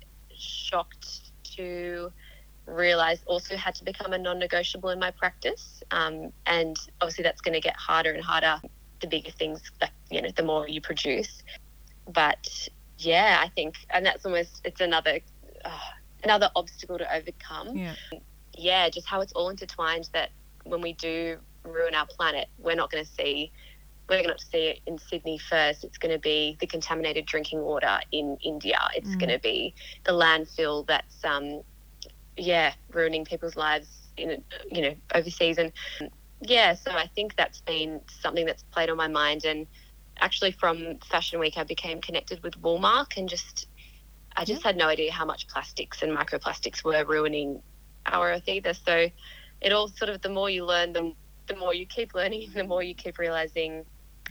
shocked 0.41 1.31
to 1.55 2.11
realize 2.65 3.19
also 3.25 3.55
had 3.55 3.75
to 3.75 3.83
become 3.83 4.13
a 4.13 4.17
non-negotiable 4.17 4.89
in 4.89 4.99
my 4.99 5.11
practice. 5.11 5.83
Um, 5.91 6.31
and 6.45 6.77
obviously, 7.01 7.23
that's 7.23 7.41
going 7.41 7.53
to 7.53 7.61
get 7.61 7.75
harder 7.75 8.11
and 8.11 8.23
harder 8.23 8.61
the 9.01 9.07
bigger 9.07 9.31
things, 9.31 9.61
like 9.81 9.91
you 10.09 10.21
know, 10.21 10.29
the 10.35 10.43
more 10.43 10.67
you 10.67 10.81
produce. 10.81 11.43
But 12.07 12.69
yeah, 12.97 13.39
I 13.43 13.49
think, 13.49 13.75
and 13.89 14.05
that's 14.05 14.25
almost 14.25 14.61
it's 14.63 14.81
another 14.81 15.19
uh, 15.65 15.79
another 16.23 16.49
obstacle 16.55 16.97
to 16.97 17.15
overcome 17.15 17.77
yeah, 17.77 17.95
yeah, 18.57 18.89
just 18.89 19.07
how 19.07 19.21
it's 19.21 19.33
all 19.33 19.49
intertwined 19.49 20.09
that 20.13 20.29
when 20.63 20.81
we 20.81 20.93
do 20.93 21.37
ruin 21.63 21.95
our 21.95 22.05
planet, 22.05 22.47
we're 22.59 22.75
not 22.75 22.91
going 22.91 23.03
to 23.03 23.11
see 23.11 23.51
we're 24.11 24.23
going 24.23 24.37
to 24.37 24.45
see 24.45 24.67
it 24.67 24.81
in 24.87 24.99
Sydney 24.99 25.39
first. 25.39 25.85
It's 25.85 25.97
going 25.97 26.13
to 26.13 26.19
be 26.19 26.57
the 26.61 26.67
contaminated 26.67 27.25
drinking 27.27 27.61
water 27.63 28.01
in 28.13 28.37
India. 28.43 28.79
It's 28.95 29.15
Mm. 29.15 29.19
going 29.19 29.31
to 29.31 29.39
be 29.39 29.75
the 30.05 30.13
landfill 30.13 30.87
that's 30.87 31.25
um 31.25 31.61
yeah 32.37 32.73
ruining 32.93 33.25
people's 33.25 33.57
lives 33.57 34.11
in 34.17 34.43
you 34.71 34.81
know 34.81 34.95
overseas 35.15 35.57
and 35.59 35.73
yeah 36.41 36.75
so 36.75 36.91
i 36.91 37.07
think 37.15 37.35
that's 37.37 37.61
been 37.61 38.01
something 38.09 38.45
that's 38.45 38.63
played 38.73 38.89
on 38.89 38.97
my 38.97 39.07
mind 39.07 39.45
and 39.45 39.67
actually 40.19 40.51
from 40.51 40.97
fashion 41.09 41.39
week 41.39 41.57
i 41.57 41.63
became 41.63 42.01
connected 42.01 42.41
with 42.43 42.61
woolmark 42.61 43.17
and 43.17 43.29
just 43.29 43.67
i 44.37 44.45
just 44.45 44.63
had 44.63 44.77
no 44.77 44.87
idea 44.87 45.11
how 45.11 45.25
much 45.25 45.47
plastics 45.47 46.01
and 46.03 46.17
microplastics 46.17 46.83
were 46.83 47.05
ruining 47.05 47.61
our 48.07 48.31
earth 48.33 48.47
either 48.47 48.73
so 48.73 49.09
it 49.61 49.73
all 49.73 49.87
sort 49.89 50.09
of 50.09 50.21
the 50.21 50.29
more 50.29 50.49
you 50.49 50.65
learn 50.65 50.93
the, 50.93 51.13
the 51.47 51.55
more 51.57 51.73
you 51.75 51.85
keep 51.87 52.13
learning 52.15 52.49
the 52.55 52.63
more 52.63 52.83
you 52.83 52.95
keep 52.95 53.19
realizing 53.19 53.85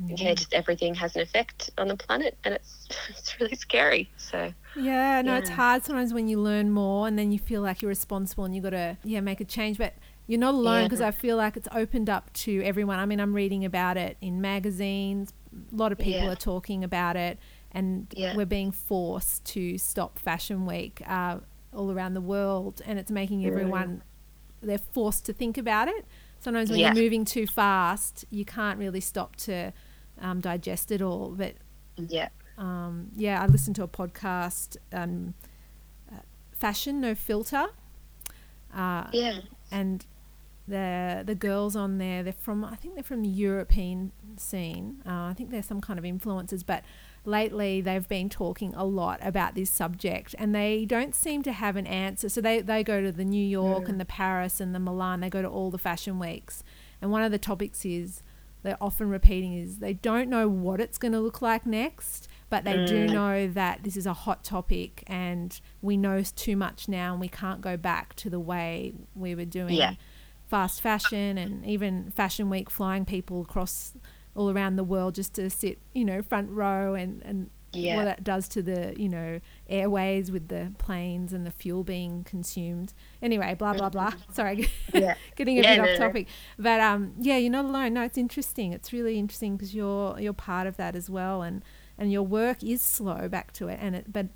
yeah, 0.07 0.35
just 0.35 0.55
everything 0.55 0.95
has 0.95 1.17
an 1.17 1.23
effect 1.23 1.71
on 1.79 1.89
the 1.89 1.97
planet, 1.97 2.37
and 2.45 2.55
it's 2.55 2.89
it's 3.09 3.41
really 3.41 3.57
scary. 3.57 4.11
So 4.17 4.53
yeah, 4.77 5.23
no, 5.23 5.33
yeah. 5.33 5.39
it's 5.39 5.51
hard 5.51 5.85
sometimes 5.85 6.15
when 6.15 6.29
you 6.29 6.41
learn 6.41 6.71
more, 6.71 7.07
and 7.07 7.19
then 7.19 7.33
you 7.33 7.39
feel 7.39 7.63
like 7.63 7.83
you're 7.83 7.89
responsible, 7.89 8.45
and 8.45 8.55
you 8.55 8.63
got 8.63 8.71
to 8.71 8.97
yeah 9.05 9.21
make 9.21 9.41
a 9.41 9.45
change. 9.45 9.79
But 9.79 9.95
you're 10.27 10.41
not 10.41 10.55
alone 10.55 10.85
because 10.85 11.01
yeah. 11.01 11.09
I 11.09 11.11
feel 11.11 11.37
like 11.37 11.57
it's 11.57 11.69
opened 11.73 12.09
up 12.09 12.33
to 12.35 12.63
everyone. 12.63 12.99
I 12.99 13.07
mean, 13.07 13.21
I'm 13.21 13.35
reading 13.35 13.65
about 13.65 13.97
it 13.97 14.17
in 14.21 14.41
magazines. 14.41 15.33
A 15.73 15.77
lot 15.77 15.93
of 15.93 15.99
people 15.99 16.23
yeah. 16.23 16.33
are 16.33 16.37
talking 16.37 16.85
about 16.85 17.17
it, 17.17 17.39
and 17.73 18.13
we're 18.35 18.47
being 18.47 18.71
forced 18.71 19.45
to 19.47 19.77
stop 19.77 20.19
Fashion 20.19 20.67
Week 20.67 21.03
uh, 21.07 21.39
all 21.75 21.91
around 21.91 22.15
the 22.15 22.21
world, 22.21 22.81
and 22.87 22.99
it's 22.99 23.11
making 23.11 23.45
everyone 23.45 24.03
they're 24.63 24.79
forced 24.79 25.25
to 25.27 25.33
think 25.33 25.59
about 25.59 25.89
it. 25.89 26.07
Sometimes 26.41 26.71
when 26.71 26.79
you're 26.79 26.95
moving 26.95 27.25
too 27.25 27.47
fast, 27.47 28.25
you 28.31 28.45
can't 28.45 28.79
really 28.79 29.01
stop 29.01 29.37
to 29.37 29.73
um, 30.21 30.41
digest 30.41 30.91
it 30.91 31.03
all. 31.03 31.35
But 31.37 31.55
yeah, 31.97 32.31
um, 32.57 33.11
yeah, 33.17 33.43
I 33.43 33.47
listened 33.47 33.77
to 33.77 33.83
a 33.83 33.89
podcast, 33.89 34.77
um, 34.93 35.35
uh, 36.11 36.21
Fashion 36.53 37.01
No 37.01 37.15
Filter. 37.15 37.67
Uh, 38.75 39.05
yeah, 39.13 39.41
and 39.71 40.07
the 40.67 41.23
the 41.27 41.35
girls 41.35 41.77
on 41.77 41.99
there, 41.99 42.23
they're 42.23 42.33
from 42.33 42.65
I 42.65 42.77
think 42.77 42.95
they're 42.95 43.03
from 43.03 43.23
the 43.23 43.29
European 43.29 44.13
scene. 44.37 45.03
Uh, 45.07 45.25
I 45.25 45.35
think 45.37 45.51
they're 45.51 45.63
some 45.63 45.81
kind 45.81 45.99
of 45.99 46.05
influencers, 46.05 46.65
but 46.65 46.85
lately 47.25 47.81
they've 47.81 48.09
been 48.09 48.29
talking 48.29 48.75
a 48.75 48.85
lot 48.85 49.19
about 49.23 49.55
this 49.55 49.71
subject 49.71 50.35
and 50.39 50.55
they 50.55 50.85
don't 50.85 51.15
seem 51.15 51.43
to 51.43 51.53
have 51.53 51.77
an 51.77 51.87
answer. 51.87 52.29
So 52.29 52.41
they, 52.41 52.61
they 52.61 52.83
go 52.83 53.01
to 53.03 53.13
the 53.13 53.25
New 53.25 53.45
York 53.45 53.85
yeah. 53.85 53.91
and 53.91 54.01
the 54.01 54.05
Paris 54.05 54.61
and 54.61 54.75
the 54.75 54.81
Milan, 54.81 55.21
they 55.21 55.31
go 55.31 55.43
to 55.43 55.49
all 55.49 55.71
the 55.71 55.79
fashion 55.79 56.19
weeks. 56.19 56.63
And 57.01 57.11
one 57.11 57.23
of 57.23 57.33
the 57.33 57.39
topics 57.39 57.85
is 57.85 58.23
they're 58.63 58.77
often 58.81 59.09
repeating 59.09 59.55
is 59.55 59.79
they 59.79 59.95
don't 59.95 60.29
know 60.29 60.49
what 60.49 60.81
it's 60.81 60.99
going 60.99 61.13
to 61.13 61.21
look 61.21 61.41
like 61.41 61.65
next, 61.65 62.29
but 62.51 62.65
they 62.65 62.75
mm. 62.75 62.87
do 62.87 63.07
know 63.07 63.49
that 63.49 63.85
this 63.85 63.97
is 63.97 64.07
a 64.07 64.13
hot 64.13 64.45
topic 64.45 65.03
and 65.07 65.61
we 65.81 65.97
know 65.97 66.23
too 66.23 66.57
much 66.57 66.89
now 66.89 67.13
and 67.13 67.21
we 67.21 67.29
can't 67.29 67.61
go 67.61 67.77
back 67.77 68.15
to 68.17 68.29
the 68.29 68.41
way 68.41 68.93
we 69.15 69.35
were 69.35 69.45
doing 69.45 69.75
yeah. 69.75 69.95
fast 70.49 70.81
fashion 70.81 71.39
and 71.39 71.65
even 71.65 72.11
fashion 72.11 72.51
week 72.51 72.69
flying 72.69 73.05
people 73.05 73.41
across 73.41 73.95
all 74.35 74.51
around 74.51 74.77
the 74.77 74.85
world 74.85 75.15
just 75.15 75.35
to 75.35 75.51
sit, 75.51 75.79
you 75.93 76.05
know, 76.05 76.23
front 76.23 76.51
row 76.51 76.95
and, 76.95 77.23
and 77.25 77.51
yeah. 77.73 77.97
what 77.97 78.05
that 78.05 78.25
does 78.25 78.49
to 78.49 78.63
the 78.63 78.95
you 78.97 79.09
know 79.09 79.41
airways 79.69 80.31
with 80.31 80.49
the 80.49 80.73
planes 80.79 81.33
and 81.33 81.47
the 81.47 81.51
fuel 81.51 81.85
being 81.85 82.25
consumed. 82.25 82.93
Anyway, 83.23 83.55
blah 83.55 83.73
blah 83.73 83.89
blah. 83.89 84.11
Mm-hmm. 84.11 84.33
Sorry, 84.33 84.69
yeah. 84.95 85.15
getting 85.37 85.59
a 85.59 85.63
yeah, 85.63 85.77
bit 85.77 85.83
no, 85.85 85.93
off 85.93 85.99
topic, 85.99 86.27
no. 86.59 86.65
but 86.65 86.81
um, 86.81 87.15
yeah, 87.19 87.37
you're 87.37 87.53
not 87.53 87.65
alone. 87.65 87.95
No, 87.95 88.03
it's 88.03 88.19
interesting. 88.19 88.73
It's 88.73 88.93
really 88.93 89.19
interesting 89.19 89.57
because 89.57 89.75
you're 89.75 90.19
you're 90.19 90.33
part 90.33 90.67
of 90.67 90.77
that 90.77 90.97
as 90.97 91.09
well, 91.09 91.43
and 91.43 91.65
and 91.99 92.11
your 92.11 92.23
work 92.23 92.63
is 92.63 92.83
slow. 92.83 93.29
Back 93.29 93.53
to 93.55 93.69
it, 93.69 93.79
and 93.81 93.95
it 93.95 94.13
but 94.13 94.27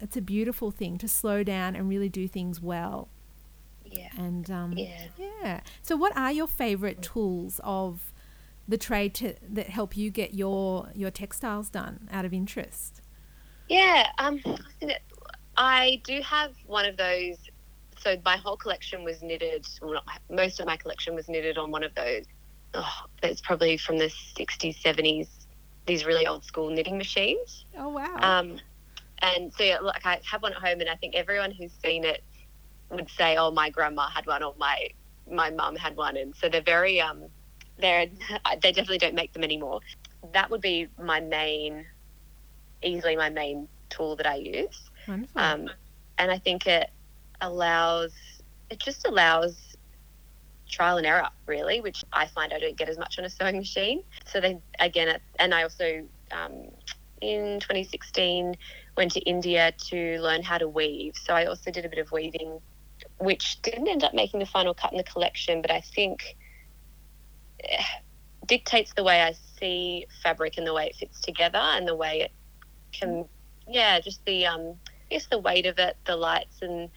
it's 0.00 0.16
a 0.16 0.22
beautiful 0.22 0.70
thing 0.70 0.98
to 0.98 1.08
slow 1.08 1.42
down 1.42 1.76
and 1.76 1.88
really 1.88 2.08
do 2.08 2.26
things 2.26 2.60
well. 2.60 3.08
Yeah. 3.84 4.08
And 4.16 4.50
um, 4.50 4.72
yeah. 4.72 5.06
Yeah. 5.16 5.60
So, 5.82 5.96
what 5.96 6.16
are 6.16 6.32
your 6.32 6.48
favorite 6.48 7.02
tools 7.02 7.60
of 7.62 8.11
the 8.72 8.78
trade 8.78 9.12
to, 9.12 9.34
that 9.50 9.68
help 9.68 9.96
you 9.98 10.10
get 10.10 10.32
your 10.32 10.88
your 10.94 11.10
textiles 11.10 11.68
done 11.68 12.08
out 12.10 12.24
of 12.24 12.32
interest? 12.32 13.02
Yeah, 13.68 14.06
um, 14.18 14.40
I 15.56 16.00
do 16.04 16.22
have 16.22 16.52
one 16.66 16.86
of 16.86 16.96
those. 16.96 17.36
So 17.98 18.16
my 18.24 18.36
whole 18.36 18.56
collection 18.56 19.04
was 19.04 19.22
knitted. 19.22 19.66
Well, 19.80 19.92
not, 19.92 20.04
most 20.30 20.58
of 20.58 20.66
my 20.66 20.76
collection 20.78 21.14
was 21.14 21.28
knitted 21.28 21.58
on 21.58 21.70
one 21.70 21.84
of 21.84 21.94
those. 21.94 22.24
Oh, 22.74 22.92
it's 23.22 23.42
probably 23.42 23.76
from 23.76 23.98
the 23.98 24.10
'60s, 24.36 24.82
'70s. 24.82 25.28
These 25.86 26.06
really 26.06 26.26
old 26.26 26.44
school 26.44 26.70
knitting 26.70 26.96
machines. 26.96 27.66
Oh 27.76 27.90
wow. 27.90 28.16
Um, 28.20 28.58
and 29.20 29.52
so 29.52 29.64
yeah, 29.64 29.80
like 29.80 30.06
I 30.06 30.18
have 30.30 30.42
one 30.42 30.52
at 30.54 30.58
home, 30.58 30.80
and 30.80 30.88
I 30.88 30.96
think 30.96 31.14
everyone 31.14 31.50
who's 31.50 31.72
seen 31.84 32.04
it 32.04 32.24
would 32.90 33.10
say, 33.10 33.36
"Oh, 33.36 33.50
my 33.50 33.68
grandma 33.68 34.08
had 34.08 34.26
one," 34.26 34.42
or 34.42 34.54
"My 34.58 34.88
my 35.30 35.50
mum 35.50 35.76
had 35.76 35.94
one," 35.94 36.16
and 36.16 36.34
so 36.34 36.48
they're 36.48 36.62
very 36.62 36.98
um 37.02 37.26
they're 37.78 38.06
they 38.62 38.72
definitely 38.72 38.98
don't 38.98 39.14
make 39.14 39.32
them 39.32 39.44
anymore. 39.44 39.80
That 40.32 40.50
would 40.50 40.60
be 40.60 40.88
my 41.00 41.20
main, 41.20 41.84
easily 42.82 43.16
my 43.16 43.30
main 43.30 43.68
tool 43.90 44.16
that 44.16 44.26
I 44.26 44.36
use. 44.36 44.90
Um, 45.36 45.70
and 46.18 46.30
I 46.30 46.38
think 46.38 46.66
it 46.66 46.90
allows 47.40 48.12
it 48.70 48.78
just 48.78 49.06
allows 49.06 49.76
trial 50.68 50.96
and 50.96 51.06
error 51.06 51.28
really, 51.46 51.80
which 51.80 52.04
I 52.12 52.26
find 52.26 52.52
I 52.52 52.58
don't 52.58 52.76
get 52.76 52.88
as 52.88 52.98
much 52.98 53.18
on 53.18 53.24
a 53.24 53.30
sewing 53.30 53.58
machine. 53.58 54.02
So 54.24 54.40
then 54.40 54.62
again, 54.80 55.18
and 55.38 55.54
I 55.54 55.62
also 55.64 56.04
um, 56.30 56.68
in 57.20 57.60
2016 57.60 58.56
went 58.96 59.12
to 59.12 59.20
India 59.20 59.72
to 59.90 60.20
learn 60.20 60.42
how 60.42 60.58
to 60.58 60.68
weave. 60.68 61.14
So 61.16 61.34
I 61.34 61.46
also 61.46 61.70
did 61.70 61.84
a 61.84 61.88
bit 61.88 61.98
of 61.98 62.10
weaving, 62.12 62.60
which 63.18 63.60
didn't 63.62 63.88
end 63.88 64.04
up 64.04 64.14
making 64.14 64.40
the 64.40 64.46
final 64.46 64.74
cut 64.74 64.92
in 64.92 64.98
the 64.98 65.04
collection, 65.04 65.62
but 65.62 65.70
I 65.70 65.80
think 65.80 66.36
dictates 68.46 68.92
the 68.94 69.04
way 69.04 69.22
I 69.22 69.34
see 69.58 70.06
fabric 70.22 70.58
and 70.58 70.66
the 70.66 70.74
way 70.74 70.86
it 70.86 70.96
fits 70.96 71.20
together 71.20 71.58
and 71.58 71.86
the 71.86 71.94
way 71.94 72.22
it 72.22 72.32
can, 72.92 73.26
yeah, 73.68 74.00
just 74.00 74.24
the 74.24 74.46
um, 74.46 74.74
I 75.12 75.14
guess 75.14 75.26
the 75.26 75.38
weight 75.38 75.66
of 75.66 75.78
it, 75.78 75.96
the 76.06 76.16
lights 76.16 76.62
and 76.62 76.90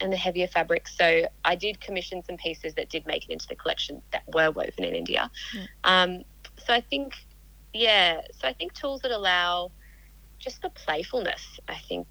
and 0.00 0.12
the 0.12 0.16
heavier 0.16 0.46
fabrics. 0.46 0.96
So 0.96 1.26
I 1.44 1.54
did 1.54 1.80
commission 1.80 2.22
some 2.24 2.36
pieces 2.36 2.74
that 2.74 2.88
did 2.88 3.06
make 3.06 3.28
it 3.28 3.32
into 3.32 3.46
the 3.46 3.54
collection 3.54 4.02
that 4.12 4.22
were 4.34 4.50
woven 4.50 4.84
in 4.84 4.94
India. 4.94 5.30
Mm. 5.54 5.68
Um, 5.84 6.24
so 6.58 6.74
I 6.74 6.80
think, 6.80 7.14
yeah, 7.72 8.22
so 8.32 8.48
I 8.48 8.52
think 8.52 8.72
tools 8.72 9.02
that 9.02 9.10
allow 9.10 9.70
just 10.38 10.62
the 10.62 10.70
playfulness. 10.70 11.60
I 11.68 11.76
think. 11.76 12.06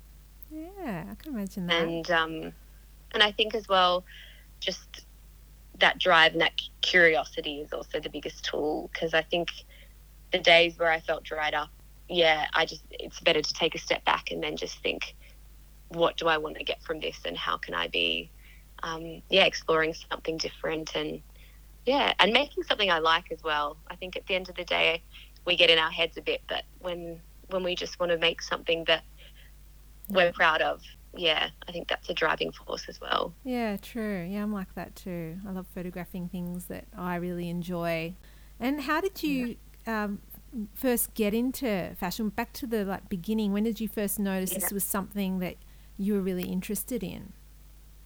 Yeah, 0.51 1.05
I 1.11 1.15
can 1.15 1.33
imagine 1.33 1.67
that. 1.67 1.81
And 1.81 2.11
um, 2.11 2.53
and 3.13 3.23
I 3.23 3.31
think 3.31 3.55
as 3.55 3.67
well, 3.67 4.05
just 4.59 5.05
that 5.79 5.99
drive 5.99 6.33
and 6.33 6.41
that 6.41 6.53
curiosity 6.81 7.61
is 7.61 7.73
also 7.73 7.99
the 7.99 8.09
biggest 8.09 8.43
tool 8.43 8.89
because 8.93 9.13
I 9.13 9.21
think 9.21 9.49
the 10.31 10.39
days 10.39 10.77
where 10.77 10.91
I 10.91 10.99
felt 10.99 11.23
dried 11.23 11.53
up, 11.53 11.69
yeah, 12.07 12.47
I 12.53 12.65
just 12.65 12.83
it's 12.91 13.19
better 13.19 13.41
to 13.41 13.53
take 13.53 13.75
a 13.75 13.79
step 13.79 14.03
back 14.05 14.31
and 14.31 14.43
then 14.43 14.57
just 14.57 14.81
think, 14.81 15.15
what 15.89 16.17
do 16.17 16.27
I 16.27 16.37
want 16.37 16.57
to 16.57 16.63
get 16.63 16.81
from 16.83 16.99
this, 16.99 17.17
and 17.25 17.37
how 17.37 17.57
can 17.57 17.73
I 17.73 17.87
be, 17.87 18.31
um, 18.83 19.21
yeah, 19.29 19.45
exploring 19.45 19.93
something 20.09 20.37
different 20.37 20.95
and 20.95 21.21
yeah, 21.85 22.13
and 22.19 22.33
making 22.33 22.63
something 22.63 22.91
I 22.91 22.99
like 22.99 23.31
as 23.31 23.41
well. 23.43 23.77
I 23.89 23.95
think 23.95 24.15
at 24.15 24.25
the 24.27 24.35
end 24.35 24.49
of 24.49 24.55
the 24.55 24.65
day, 24.65 25.01
we 25.45 25.55
get 25.55 25.69
in 25.69 25.79
our 25.79 25.91
heads 25.91 26.17
a 26.17 26.21
bit, 26.21 26.41
but 26.47 26.63
when 26.79 27.19
when 27.49 27.63
we 27.63 27.75
just 27.75 27.99
want 27.99 28.11
to 28.11 28.17
make 28.17 28.41
something 28.41 28.83
that 28.85 29.03
we're 30.09 30.31
proud 30.31 30.61
of, 30.61 30.81
yeah, 31.15 31.49
I 31.67 31.71
think 31.71 31.87
that's 31.87 32.09
a 32.09 32.13
driving 32.13 32.51
force 32.51 32.87
as 32.87 33.01
well. 33.01 33.33
Yeah, 33.43 33.77
true. 33.77 34.25
Yeah, 34.29 34.43
I'm 34.43 34.53
like 34.53 34.73
that 34.75 34.95
too. 34.95 35.37
I 35.47 35.51
love 35.51 35.67
photographing 35.73 36.29
things 36.29 36.65
that 36.65 36.85
I 36.97 37.15
really 37.15 37.49
enjoy. 37.49 38.15
And 38.59 38.81
how 38.81 39.01
did 39.01 39.23
you 39.23 39.55
yeah. 39.87 40.03
um, 40.03 40.21
first 40.73 41.13
get 41.13 41.33
into 41.33 41.95
fashion? 41.97 42.29
Back 42.29 42.53
to 42.53 42.67
the 42.67 42.85
like 42.85 43.09
beginning. 43.09 43.53
When 43.53 43.63
did 43.63 43.79
you 43.79 43.87
first 43.87 44.19
notice 44.19 44.51
yeah. 44.51 44.59
this 44.59 44.71
was 44.71 44.83
something 44.83 45.39
that 45.39 45.55
you 45.97 46.13
were 46.13 46.21
really 46.21 46.45
interested 46.45 47.03
in? 47.03 47.33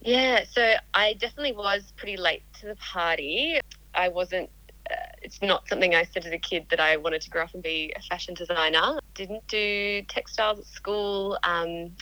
Yeah, 0.02 0.44
so 0.50 0.76
I 0.94 1.14
definitely 1.14 1.54
was 1.54 1.94
pretty 1.96 2.18
late 2.18 2.44
to 2.60 2.68
the 2.68 2.76
party. 2.76 3.60
I 3.94 4.10
wasn't. 4.10 4.50
Uh, 4.92 4.96
it's 5.22 5.42
not 5.42 5.68
something 5.70 5.96
I 5.96 6.04
said 6.04 6.26
as 6.26 6.34
a 6.34 6.38
kid 6.38 6.66
that 6.70 6.82
I 6.82 6.98
wanted 6.98 7.22
to 7.22 7.30
grow 7.30 7.44
up 7.44 7.54
and 7.54 7.64
be 7.64 7.94
a 7.96 8.02
fashion 8.02 8.34
designer. 8.34 9.00
Didn't 9.14 9.48
do 9.48 10.02
textiles 10.10 10.60
at 10.60 10.66
school. 10.66 11.38
Um, 11.44 11.94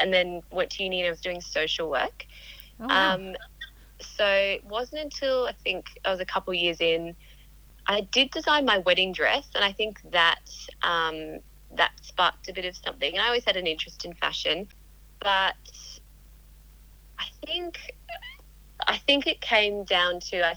and 0.00 0.12
then 0.12 0.42
went 0.50 0.70
to 0.70 0.82
uni 0.82 1.00
and 1.00 1.06
I 1.08 1.10
was 1.10 1.20
doing 1.20 1.40
social 1.40 1.90
work. 1.90 2.26
Oh, 2.80 2.86
wow. 2.86 3.14
um, 3.14 3.36
so 4.00 4.26
it 4.26 4.64
wasn't 4.64 5.02
until 5.02 5.46
I 5.46 5.52
think 5.52 5.86
I 6.04 6.10
was 6.10 6.20
a 6.20 6.24
couple 6.24 6.54
years 6.54 6.80
in, 6.80 7.14
I 7.86 8.02
did 8.12 8.30
design 8.30 8.64
my 8.64 8.78
wedding 8.78 9.12
dress, 9.12 9.48
and 9.54 9.64
I 9.64 9.72
think 9.72 10.00
that 10.10 10.40
um, 10.82 11.40
that 11.76 11.92
sparked 12.02 12.48
a 12.48 12.52
bit 12.52 12.64
of 12.64 12.76
something. 12.76 13.12
And 13.12 13.22
I 13.22 13.26
always 13.26 13.44
had 13.44 13.56
an 13.56 13.66
interest 13.66 14.04
in 14.04 14.14
fashion, 14.14 14.68
but 15.20 15.56
I 17.18 17.26
think 17.44 17.94
I 18.86 18.98
think 18.98 19.26
it 19.26 19.40
came 19.40 19.84
down 19.84 20.20
to 20.30 20.46
I, 20.46 20.54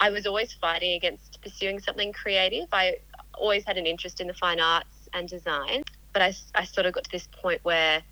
I 0.00 0.10
was 0.10 0.26
always 0.26 0.52
fighting 0.52 0.94
against 0.94 1.40
pursuing 1.42 1.80
something 1.80 2.12
creative. 2.12 2.68
I 2.72 2.96
always 3.34 3.64
had 3.64 3.78
an 3.78 3.86
interest 3.86 4.20
in 4.20 4.26
the 4.26 4.34
fine 4.34 4.60
arts 4.60 5.08
and 5.12 5.28
design, 5.28 5.84
but 6.12 6.22
I, 6.22 6.34
I 6.54 6.64
sort 6.64 6.86
of 6.86 6.92
got 6.92 7.04
to 7.04 7.10
this 7.10 7.28
point 7.32 7.60
where 7.62 8.02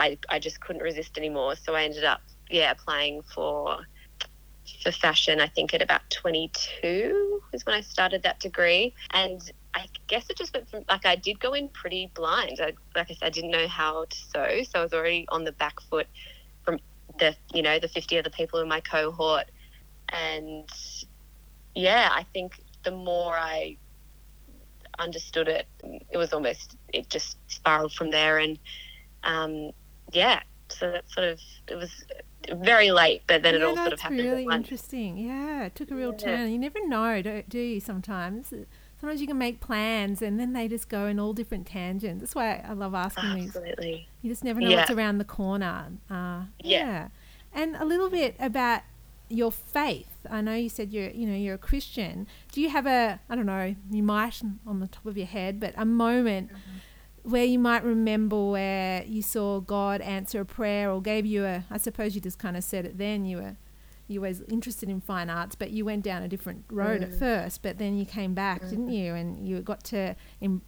I, 0.00 0.18
I 0.30 0.38
just 0.38 0.60
couldn't 0.60 0.82
resist 0.82 1.18
anymore. 1.18 1.54
So 1.56 1.74
I 1.74 1.84
ended 1.84 2.04
up, 2.04 2.22
yeah, 2.48 2.72
applying 2.72 3.22
for 3.22 3.78
for 4.82 4.92
fashion, 4.92 5.40
I 5.40 5.48
think 5.48 5.74
at 5.74 5.82
about 5.82 6.08
22 6.10 7.42
was 7.52 7.66
when 7.66 7.74
I 7.74 7.80
started 7.80 8.22
that 8.22 8.40
degree. 8.40 8.94
And 9.12 9.40
I 9.74 9.86
guess 10.06 10.30
it 10.30 10.36
just 10.36 10.54
went 10.54 10.70
from 10.70 10.84
like 10.88 11.04
I 11.04 11.16
did 11.16 11.38
go 11.38 11.52
in 11.52 11.68
pretty 11.68 12.10
blind. 12.14 12.58
I, 12.60 12.72
like 12.96 13.10
I 13.10 13.14
said, 13.14 13.26
I 13.26 13.30
didn't 13.30 13.50
know 13.50 13.68
how 13.68 14.06
to 14.06 14.16
sew, 14.16 14.62
so 14.62 14.80
I 14.80 14.82
was 14.82 14.92
already 14.92 15.26
on 15.28 15.44
the 15.44 15.52
back 15.52 15.80
foot 15.80 16.06
from 16.64 16.78
the 17.18 17.36
you 17.52 17.62
know 17.62 17.78
the 17.78 17.88
50 17.88 18.18
other 18.18 18.30
people 18.30 18.60
in 18.60 18.68
my 18.68 18.80
cohort, 18.80 19.50
and 20.08 20.68
yeah, 21.74 22.08
I 22.12 22.24
think 22.32 22.54
the 22.84 22.90
more 22.90 23.34
I 23.36 23.76
understood 24.98 25.48
it, 25.48 25.66
it 26.10 26.16
was 26.16 26.32
almost 26.32 26.76
it 26.92 27.08
just 27.08 27.36
spiraled 27.48 27.92
from 27.92 28.10
there, 28.10 28.38
and 28.38 28.58
um, 29.22 29.70
yeah, 30.12 30.42
so 30.68 30.90
that 30.92 31.10
sort 31.10 31.28
of 31.28 31.40
it 31.68 31.74
was 31.74 31.90
very 32.52 32.90
late, 32.90 33.22
but 33.26 33.42
then 33.42 33.54
yeah, 33.54 33.60
it 33.60 33.64
all 33.64 33.76
sort 33.76 33.92
of 33.92 34.00
happened. 34.00 34.20
really 34.20 34.46
interesting. 34.50 35.18
Yeah, 35.18 35.64
it 35.64 35.74
took 35.74 35.90
a 35.90 35.94
real 35.94 36.12
yeah. 36.12 36.24
turn. 36.24 36.50
You 36.50 36.58
never 36.58 36.86
know, 36.86 37.22
do, 37.22 37.42
do 37.48 37.58
you? 37.58 37.80
Sometimes 37.80 38.52
sometimes 39.00 39.20
you 39.20 39.26
can 39.26 39.38
make 39.38 39.60
plans 39.60 40.20
and 40.20 40.38
then 40.38 40.52
they 40.52 40.68
just 40.68 40.88
go 40.88 41.06
in 41.06 41.18
all 41.18 41.32
different 41.32 41.66
tangents. 41.66 42.20
That's 42.20 42.34
why 42.34 42.62
I 42.66 42.74
love 42.74 42.94
asking 42.94 43.24
Absolutely. 43.24 43.40
these. 43.40 43.56
Absolutely. 43.56 44.08
You 44.22 44.30
just 44.30 44.44
never 44.44 44.60
know 44.60 44.68
yeah. 44.68 44.76
what's 44.76 44.90
around 44.90 45.18
the 45.18 45.24
corner. 45.24 45.92
Uh, 46.10 46.14
yeah. 46.14 46.44
yeah. 46.62 47.08
And 47.52 47.76
a 47.76 47.84
little 47.84 48.10
bit 48.10 48.36
about 48.38 48.82
your 49.28 49.50
faith. 49.50 50.18
I 50.28 50.40
know 50.42 50.54
you 50.54 50.68
said 50.68 50.92
you're, 50.92 51.10
you 51.10 51.26
know, 51.26 51.36
you're 51.36 51.54
a 51.54 51.58
Christian. 51.58 52.26
Do 52.52 52.60
you 52.60 52.68
have 52.68 52.86
a, 52.86 53.20
I 53.28 53.34
don't 53.36 53.46
know, 53.46 53.74
you 53.90 54.02
might 54.02 54.42
on 54.66 54.80
the 54.80 54.86
top 54.88 55.06
of 55.06 55.16
your 55.16 55.26
head, 55.26 55.60
but 55.60 55.72
a 55.76 55.86
moment 55.86 56.48
mm-hmm. 56.48 56.78
Where 57.22 57.44
you 57.44 57.58
might 57.58 57.84
remember 57.84 58.50
where 58.50 59.04
you 59.04 59.22
saw 59.22 59.60
God 59.60 60.00
answer 60.00 60.40
a 60.40 60.44
prayer 60.44 60.90
or 60.90 61.00
gave 61.00 61.26
you 61.26 61.44
a, 61.44 61.64
I 61.70 61.78
suppose 61.78 62.14
you 62.14 62.20
just 62.20 62.38
kind 62.38 62.56
of 62.56 62.64
said 62.64 62.84
it 62.84 62.98
then, 62.98 63.24
you 63.24 63.38
were 63.38 63.56
you 64.10 64.20
were 64.20 64.32
interested 64.48 64.88
in 64.88 65.00
fine 65.00 65.30
arts, 65.30 65.54
but 65.54 65.70
you 65.70 65.84
went 65.84 66.02
down 66.02 66.20
a 66.24 66.28
different 66.28 66.64
road 66.68 67.00
mm. 67.00 67.04
at 67.04 67.14
first. 67.16 67.62
But 67.62 67.78
then 67.78 67.96
you 67.96 68.04
came 68.04 68.34
back, 68.34 68.60
mm. 68.60 68.70
didn't 68.70 68.90
you? 68.90 69.14
And 69.14 69.46
you 69.46 69.60
got 69.60 69.84
to 69.84 70.16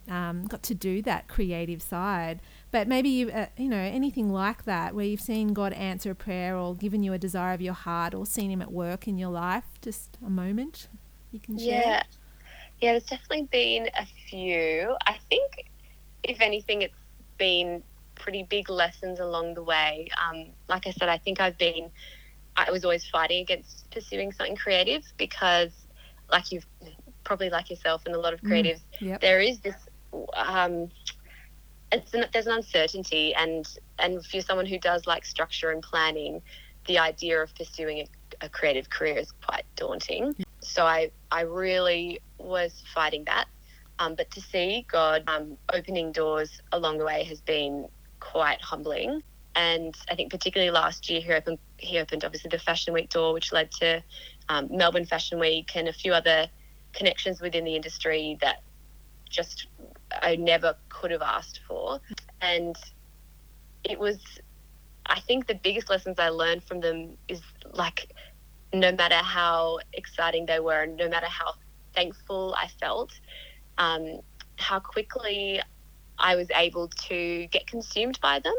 um, 0.08 0.44
got 0.46 0.62
to 0.62 0.74
do 0.76 1.02
that 1.02 1.26
creative 1.26 1.82
side. 1.82 2.40
But 2.70 2.86
maybe 2.86 3.08
you 3.08 3.30
uh, 3.30 3.46
you 3.56 3.68
know 3.68 3.76
anything 3.76 4.30
like 4.30 4.64
that, 4.64 4.94
where 4.94 5.04
you've 5.04 5.20
seen 5.20 5.54
God 5.54 5.72
answer 5.72 6.12
a 6.12 6.14
prayer 6.14 6.56
or 6.56 6.76
given 6.76 7.02
you 7.02 7.12
a 7.12 7.18
desire 7.18 7.52
of 7.52 7.60
your 7.60 7.74
heart, 7.74 8.14
or 8.14 8.24
seen 8.24 8.48
Him 8.48 8.62
at 8.62 8.70
work 8.70 9.08
in 9.08 9.18
your 9.18 9.30
life. 9.30 9.64
Just 9.80 10.18
a 10.24 10.30
moment 10.30 10.86
you 11.32 11.40
can 11.40 11.58
share. 11.58 11.66
Yeah, 11.66 12.02
yeah. 12.80 12.92
There's 12.92 13.04
definitely 13.04 13.48
been 13.50 13.88
a 13.98 14.06
few. 14.30 14.94
I 15.04 15.18
think, 15.28 15.68
if 16.22 16.40
anything, 16.40 16.82
it's 16.82 16.94
been 17.38 17.82
pretty 18.14 18.42
big 18.44 18.70
lessons 18.70 19.20
along 19.20 19.54
the 19.54 19.62
way. 19.62 20.08
Um, 20.22 20.46
like 20.68 20.86
I 20.86 20.90
said, 20.92 21.08
I 21.08 21.18
think 21.18 21.40
I've 21.40 21.58
been 21.58 21.90
I 22.56 22.70
was 22.70 22.84
always 22.84 23.06
fighting 23.06 23.42
against 23.42 23.90
pursuing 23.90 24.32
something 24.32 24.56
creative 24.56 25.04
because, 25.16 25.72
like 26.30 26.52
you've 26.52 26.66
probably 27.24 27.50
like 27.50 27.70
yourself 27.70 28.02
and 28.06 28.14
a 28.14 28.20
lot 28.20 28.34
of 28.34 28.40
mm, 28.42 28.50
creatives, 28.50 28.80
mm, 29.00 29.08
yep. 29.08 29.20
there 29.20 29.40
is 29.40 29.60
this. 29.60 29.76
Um, 30.34 30.90
it's 31.90 32.12
an, 32.14 32.26
there's 32.32 32.46
an 32.46 32.54
uncertainty, 32.54 33.34
and 33.34 33.66
and 33.98 34.14
if 34.14 34.32
you're 34.34 34.42
someone 34.42 34.66
who 34.66 34.78
does 34.78 35.06
like 35.06 35.24
structure 35.24 35.70
and 35.70 35.82
planning, 35.82 36.42
the 36.86 36.98
idea 36.98 37.42
of 37.42 37.54
pursuing 37.54 38.00
a, 38.00 38.46
a 38.46 38.48
creative 38.48 38.90
career 38.90 39.16
is 39.16 39.32
quite 39.44 39.64
daunting. 39.76 40.34
So 40.60 40.84
I 40.84 41.10
I 41.30 41.42
really 41.42 42.20
was 42.38 42.82
fighting 42.94 43.24
that, 43.24 43.46
um, 43.98 44.14
but 44.14 44.30
to 44.32 44.40
see 44.40 44.86
God 44.90 45.24
um, 45.26 45.56
opening 45.72 46.12
doors 46.12 46.60
along 46.72 46.98
the 46.98 47.04
way 47.04 47.24
has 47.24 47.40
been 47.40 47.88
quite 48.20 48.60
humbling. 48.60 49.22
And 49.54 49.94
I 50.10 50.14
think 50.14 50.30
particularly 50.30 50.70
last 50.70 51.10
year 51.10 51.20
he 51.20 51.32
opened 51.32 51.58
he 51.76 51.98
opened 51.98 52.24
obviously 52.24 52.48
the 52.48 52.58
Fashion 52.58 52.94
Week 52.94 53.10
door, 53.10 53.32
which 53.34 53.52
led 53.52 53.70
to 53.72 54.02
um, 54.48 54.68
Melbourne 54.70 55.04
Fashion 55.04 55.38
Week 55.38 55.70
and 55.74 55.88
a 55.88 55.92
few 55.92 56.12
other 56.14 56.48
connections 56.92 57.40
within 57.40 57.64
the 57.64 57.76
industry 57.76 58.38
that 58.40 58.62
just 59.28 59.66
I 60.22 60.36
never 60.36 60.76
could 60.88 61.10
have 61.10 61.22
asked 61.22 61.60
for. 61.66 62.00
And 62.40 62.76
it 63.84 63.98
was, 63.98 64.18
I 65.06 65.20
think, 65.20 65.46
the 65.46 65.54
biggest 65.54 65.90
lessons 65.90 66.18
I 66.18 66.28
learned 66.28 66.64
from 66.64 66.80
them 66.80 67.16
is 67.28 67.40
like, 67.72 68.12
no 68.72 68.92
matter 68.92 69.16
how 69.16 69.78
exciting 69.92 70.46
they 70.46 70.60
were, 70.60 70.86
no 70.86 71.08
matter 71.08 71.26
how 71.26 71.54
thankful 71.94 72.54
I 72.56 72.68
felt, 72.80 73.12
um, 73.78 74.20
how 74.56 74.80
quickly 74.80 75.60
I 76.18 76.36
was 76.36 76.48
able 76.54 76.88
to 77.08 77.46
get 77.48 77.66
consumed 77.66 78.18
by 78.20 78.38
them 78.38 78.54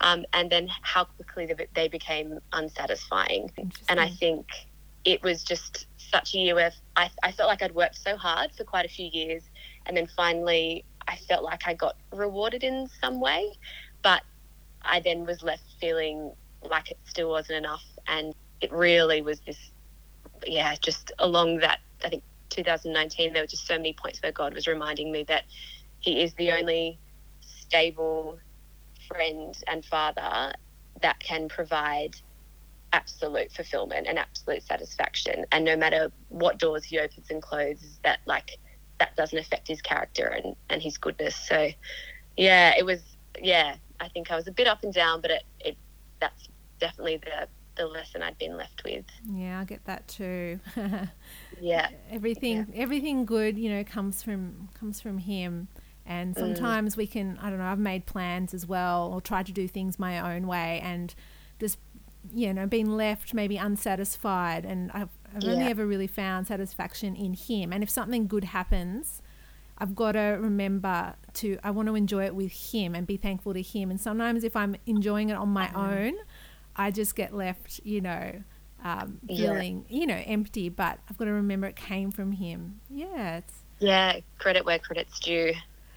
um, 0.00 0.24
and 0.32 0.50
then 0.50 0.68
how 0.82 1.04
quickly 1.04 1.54
they 1.74 1.88
became 1.88 2.38
unsatisfying. 2.52 3.50
And 3.88 3.98
I 3.98 4.10
think 4.10 4.46
it 5.04 5.22
was 5.22 5.42
just 5.42 5.86
such 5.96 6.34
a 6.34 6.38
year 6.38 6.54
where 6.54 6.72
I, 6.96 7.10
I 7.22 7.32
felt 7.32 7.48
like 7.48 7.62
I'd 7.62 7.74
worked 7.74 7.96
so 7.96 8.16
hard 8.16 8.50
for 8.56 8.64
quite 8.64 8.84
a 8.84 8.88
few 8.88 9.08
years, 9.10 9.42
and 9.86 9.96
then 9.96 10.08
finally 10.16 10.84
I 11.08 11.16
felt 11.16 11.44
like 11.44 11.66
I 11.66 11.74
got 11.74 11.96
rewarded 12.12 12.64
in 12.64 12.88
some 13.00 13.20
way, 13.20 13.52
but 14.02 14.22
I 14.82 15.00
then 15.00 15.24
was 15.24 15.42
left 15.42 15.62
feeling 15.80 16.32
like 16.62 16.90
it 16.90 16.98
still 17.04 17.30
wasn't 17.30 17.58
enough, 17.58 17.84
and 18.08 18.34
it 18.60 18.72
really 18.72 19.22
was 19.22 19.40
this, 19.40 19.70
yeah, 20.46 20.74
just 20.80 21.12
along 21.18 21.58
that 21.58 21.78
I 22.04 22.08
think 22.08 22.22
2019 22.56 23.32
there 23.32 23.42
were 23.42 23.46
just 23.46 23.66
so 23.66 23.76
many 23.76 23.92
points 23.92 24.22
where 24.22 24.32
God 24.32 24.54
was 24.54 24.66
reminding 24.66 25.12
me 25.12 25.24
that 25.24 25.44
He 26.00 26.22
is 26.22 26.34
the 26.34 26.52
only 26.52 26.98
stable 27.40 28.38
friend 29.08 29.56
and 29.66 29.84
father 29.84 30.54
that 31.02 31.20
can 31.20 31.48
provide 31.48 32.16
absolute 32.92 33.52
fulfillment 33.52 34.06
and 34.08 34.18
absolute 34.18 34.62
satisfaction. 34.62 35.44
And 35.52 35.64
no 35.64 35.76
matter 35.76 36.10
what 36.28 36.58
doors 36.58 36.84
he 36.84 36.98
opens 36.98 37.30
and 37.30 37.42
closes, 37.42 37.98
that 38.04 38.20
like 38.26 38.58
that 38.98 39.14
doesn't 39.16 39.38
affect 39.38 39.68
his 39.68 39.82
character 39.82 40.26
and, 40.26 40.56
and 40.70 40.82
his 40.82 40.96
goodness. 40.96 41.36
So 41.36 41.68
yeah, 42.36 42.72
it 42.76 42.84
was 42.84 43.02
yeah, 43.42 43.76
I 44.00 44.08
think 44.08 44.30
I 44.30 44.36
was 44.36 44.46
a 44.46 44.52
bit 44.52 44.66
up 44.66 44.82
and 44.82 44.92
down, 44.92 45.20
but 45.20 45.30
it, 45.30 45.42
it 45.60 45.76
that's 46.20 46.48
definitely 46.80 47.18
the 47.18 47.48
the 47.76 47.86
lesson 47.86 48.22
I'd 48.22 48.38
been 48.38 48.56
left 48.56 48.82
with. 48.84 49.04
Yeah, 49.30 49.60
I 49.60 49.64
get 49.64 49.84
that 49.84 50.08
too. 50.08 50.60
yeah. 51.60 51.88
Everything 52.10 52.66
yeah. 52.72 52.82
everything 52.82 53.24
good, 53.24 53.58
you 53.58 53.70
know, 53.70 53.84
comes 53.84 54.22
from 54.22 54.68
comes 54.78 55.00
from 55.00 55.18
him. 55.18 55.68
And 56.06 56.34
mm. 56.34 56.38
sometimes 56.38 56.94
mm. 56.94 56.98
we 56.98 57.06
can, 57.06 57.38
I 57.42 57.50
don't 57.50 57.58
know, 57.58 57.64
I've 57.64 57.78
made 57.78 58.06
plans 58.06 58.54
as 58.54 58.66
well 58.66 59.10
or 59.12 59.20
tried 59.20 59.46
to 59.46 59.52
do 59.52 59.66
things 59.66 59.98
my 59.98 60.36
own 60.36 60.46
way 60.46 60.80
and 60.82 61.14
just, 61.58 61.78
you 62.32 62.54
know, 62.54 62.66
been 62.66 62.96
left 62.96 63.34
maybe 63.34 63.56
unsatisfied. 63.56 64.64
And 64.64 64.90
I've, 64.92 65.08
I've 65.34 65.42
yeah. 65.42 65.52
only 65.52 65.64
ever 65.66 65.86
really 65.86 66.06
found 66.06 66.46
satisfaction 66.46 67.16
in 67.16 67.34
Him. 67.34 67.72
And 67.72 67.82
if 67.82 67.90
something 67.90 68.28
good 68.28 68.44
happens, 68.44 69.20
I've 69.78 69.94
got 69.94 70.12
to 70.12 70.38
remember 70.40 71.14
to, 71.34 71.58
I 71.62 71.70
want 71.72 71.88
to 71.88 71.96
enjoy 71.96 72.24
it 72.24 72.34
with 72.34 72.52
Him 72.52 72.94
and 72.94 73.06
be 73.06 73.16
thankful 73.16 73.52
to 73.52 73.62
Him. 73.62 73.90
And 73.90 74.00
sometimes 74.00 74.44
if 74.44 74.54
I'm 74.54 74.76
enjoying 74.86 75.30
it 75.30 75.36
on 75.36 75.48
my 75.48 75.66
mm. 75.66 76.06
own, 76.08 76.14
I 76.76 76.90
just 76.92 77.16
get 77.16 77.34
left, 77.34 77.80
you 77.84 78.00
know, 78.00 78.42
um, 78.84 79.20
feeling, 79.26 79.84
yeah. 79.88 80.00
you 80.00 80.06
know, 80.06 80.22
empty. 80.26 80.68
But 80.68 80.98
I've 81.08 81.16
got 81.16 81.26
to 81.26 81.32
remember 81.32 81.66
it 81.66 81.76
came 81.76 82.10
from 82.10 82.32
Him. 82.32 82.80
Yeah. 82.90 83.38
It's, 83.38 83.52
yeah, 83.78 84.20
credit 84.38 84.64
where 84.64 84.78
credit's 84.78 85.18
due. 85.20 85.52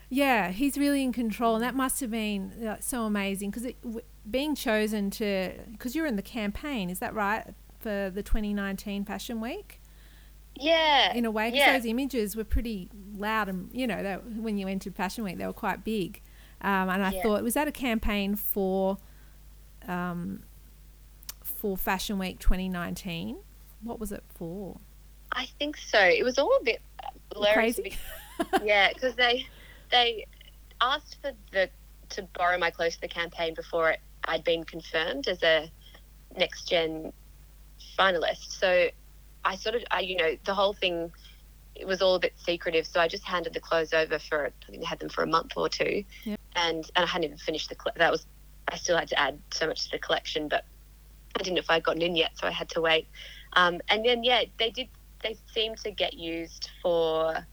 Yeah, 0.10 0.50
he's 0.50 0.78
really 0.78 1.04
in 1.04 1.13
control, 1.13 1.56
and 1.56 1.63
that 1.63 1.76
must 1.76 2.00
have 2.00 2.10
been 2.10 2.68
uh, 2.68 2.78
so 2.80 3.04
amazing 3.04 3.52
because 3.52 3.72
w- 3.84 4.02
being 4.30 4.56
chosen 4.56 5.12
to 5.12 5.54
because 5.72 5.96
you're 5.96 6.08
in 6.08 6.15
the 6.15 6.24
campaign, 6.24 6.89
is 6.89 6.98
that 7.00 7.13
right 7.13 7.54
for 7.80 8.12
the 8.13 8.24
2019 8.24 9.06
Fashion 9.06 9.39
Week? 9.39 9.80
Yeah, 10.56 11.13
in 11.13 11.26
a 11.26 11.32
way, 11.32 11.52
because 11.52 11.60
yeah. 11.60 11.74
those 11.74 11.86
images 11.86 12.36
were 12.36 12.44
pretty 12.44 12.89
loud, 13.15 13.50
and 13.50 13.70
you 13.72 13.86
know, 13.86 14.22
when 14.36 14.58
you 14.58 14.68
entered 14.68 14.96
Fashion 14.96 15.24
Week, 15.24 15.38
they 15.38 15.46
were 15.46 15.54
quite 15.54 15.84
big. 15.84 16.22
Um, 16.62 16.89
and 16.89 17.06
I 17.06 17.12
yeah. 17.12 17.22
thought, 17.22 17.44
was 17.44 17.54
that 17.54 17.68
a 17.68 17.72
campaign 17.72 18.36
for 18.36 18.98
um, 19.88 20.44
for 21.60 21.76
Fashion 21.76 22.17
Week 22.17 22.39
2019? 22.39 23.38
What 23.84 24.00
was 24.00 24.13
it 24.13 24.24
for? 24.30 24.80
I 25.34 25.48
think 25.60 25.76
so. 25.78 26.00
It 26.00 26.24
was 26.24 26.39
all 26.39 26.56
a 26.60 26.63
bit 26.63 26.82
blurry. 27.30 27.54
Crazy. 27.54 27.98
yeah, 28.63 28.89
because 28.93 29.15
they 29.15 29.45
they 29.91 30.26
asked 30.82 31.17
for 31.22 31.34
the 31.52 31.69
to 32.10 32.24
borrow 32.38 32.58
my 32.58 32.72
clothes 32.72 32.95
for 32.95 33.02
the 33.02 33.08
campaign 33.10 33.54
before 33.54 33.91
it, 33.91 34.00
I'd 34.26 34.43
been 34.43 34.63
confirmed 34.63 35.28
as 35.28 35.43
a 35.43 35.69
next 36.38 36.67
gen 36.67 37.12
finalist. 37.98 38.58
So 38.60 38.89
I 39.45 39.56
sort 39.56 39.76
of, 39.76 39.84
I, 39.91 40.00
you 40.00 40.15
know, 40.15 40.38
the 40.45 40.54
whole 40.54 40.74
thing 40.74 41.12
it 41.76 41.86
was 41.86 42.02
all 42.02 42.15
a 42.15 42.19
bit 42.19 42.34
secretive. 42.38 42.88
So 42.88 43.00
I 43.00 43.08
just 43.08 43.24
handed 43.24 43.54
the 43.54 43.60
clothes 43.60 43.93
over 43.93 44.17
for 44.17 44.45
I 44.45 44.72
think 44.72 44.84
I 44.84 44.88
had 44.88 45.00
them 45.00 45.10
for 45.10 45.24
a 45.24 45.28
month 45.28 45.54
or 45.58 45.67
two, 45.67 46.04
yep. 46.24 46.39
and 46.56 46.89
and 46.95 47.04
I 47.04 47.06
hadn't 47.06 47.26
even 47.26 47.38
finished 47.38 47.69
the 47.69 47.76
that 47.98 48.12
was 48.12 48.26
I 48.69 48.78
still 48.78 48.98
had 48.98 49.10
to 49.10 49.19
add 49.19 49.39
so 49.52 49.67
much 49.67 49.84
to 49.86 49.91
the 49.91 50.00
collection, 50.00 50.48
but 50.48 50.63
I 51.38 51.44
didn't 51.44 51.56
know 51.56 51.60
if 51.60 51.70
I'd 51.70 51.84
gotten 51.84 52.02
in 52.02 52.15
yet, 52.15 52.32
so 52.36 52.48
I 52.48 52.52
had 52.52 52.70
to 52.72 52.82
wait. 52.82 53.08
Um, 53.54 53.82
and 53.89 54.06
then 54.06 54.24
yeah, 54.24 54.44
they 54.58 54.70
did. 54.70 54.88
They 55.22 55.36
seemed 55.54 55.78
to 55.80 55.92
get 55.92 56.13
used 56.13 56.70
for 56.82 57.46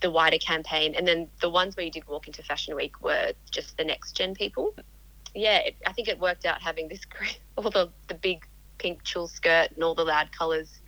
the 0.00 0.10
wider 0.10 0.38
campaign, 0.38 0.94
and 0.94 1.06
then 1.06 1.28
the 1.40 1.50
ones 1.50 1.76
where 1.76 1.84
you 1.84 1.92
did 1.92 2.06
walk 2.06 2.26
into 2.26 2.42
Fashion 2.42 2.74
Week 2.76 3.02
were 3.02 3.32
just 3.50 3.76
the 3.76 3.84
next 3.84 4.12
gen 4.12 4.34
people. 4.34 4.74
Yeah, 5.34 5.58
it, 5.58 5.76
I 5.86 5.92
think 5.92 6.08
it 6.08 6.18
worked 6.18 6.46
out 6.46 6.62
having 6.62 6.88
this 6.88 7.04
great, 7.18 7.38
all 7.56 7.70
the, 7.70 7.90
the 8.08 8.14
big 8.14 8.46
pink 8.78 9.02
tulle 9.04 9.28
skirt 9.28 9.70
and 9.74 9.84
all 9.84 9.94
the 9.94 10.04
loud 10.04 10.32
colours 10.32 10.80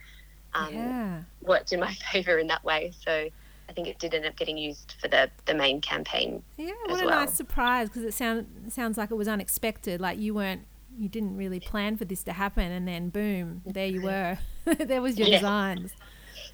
um, 0.55 0.75
yeah. 0.75 1.23
worked 1.43 1.73
in 1.73 1.81
my 1.81 1.93
favour 2.13 2.39
in 2.39 2.47
that 2.49 2.65
way. 2.65 2.93
So 3.05 3.29
I 3.69 3.73
think 3.73 3.89
it 3.89 3.99
did 3.99 4.15
end 4.15 4.25
up 4.25 4.37
getting 4.37 4.57
used 4.57 4.95
for 5.01 5.09
the, 5.09 5.31
the 5.45 5.55
main 5.55 5.81
campaign. 5.81 6.43
Yeah, 6.57 6.73
what 6.87 7.03
a 7.03 7.07
well. 7.07 7.21
nice 7.21 7.35
surprise 7.35 7.89
because 7.89 8.03
it 8.03 8.15
sound, 8.15 8.47
sounds 8.71 8.97
like 8.97 9.11
it 9.11 9.17
was 9.17 9.29
unexpected. 9.29 10.01
Like 10.01 10.19
you 10.19 10.35
weren't, 10.35 10.63
you 10.99 11.09
didn't 11.09 11.37
really 11.37 11.61
plan 11.61 11.97
for 11.97 12.05
this 12.05 12.23
to 12.25 12.33
happen, 12.33 12.71
and 12.73 12.87
then 12.89 13.09
boom, 13.11 13.63
there 13.65 13.87
you 13.87 14.03
were. 14.03 14.39
there 14.79 15.01
was 15.01 15.19
your 15.19 15.29
Yeah. 15.29 15.37
designs. 15.39 15.93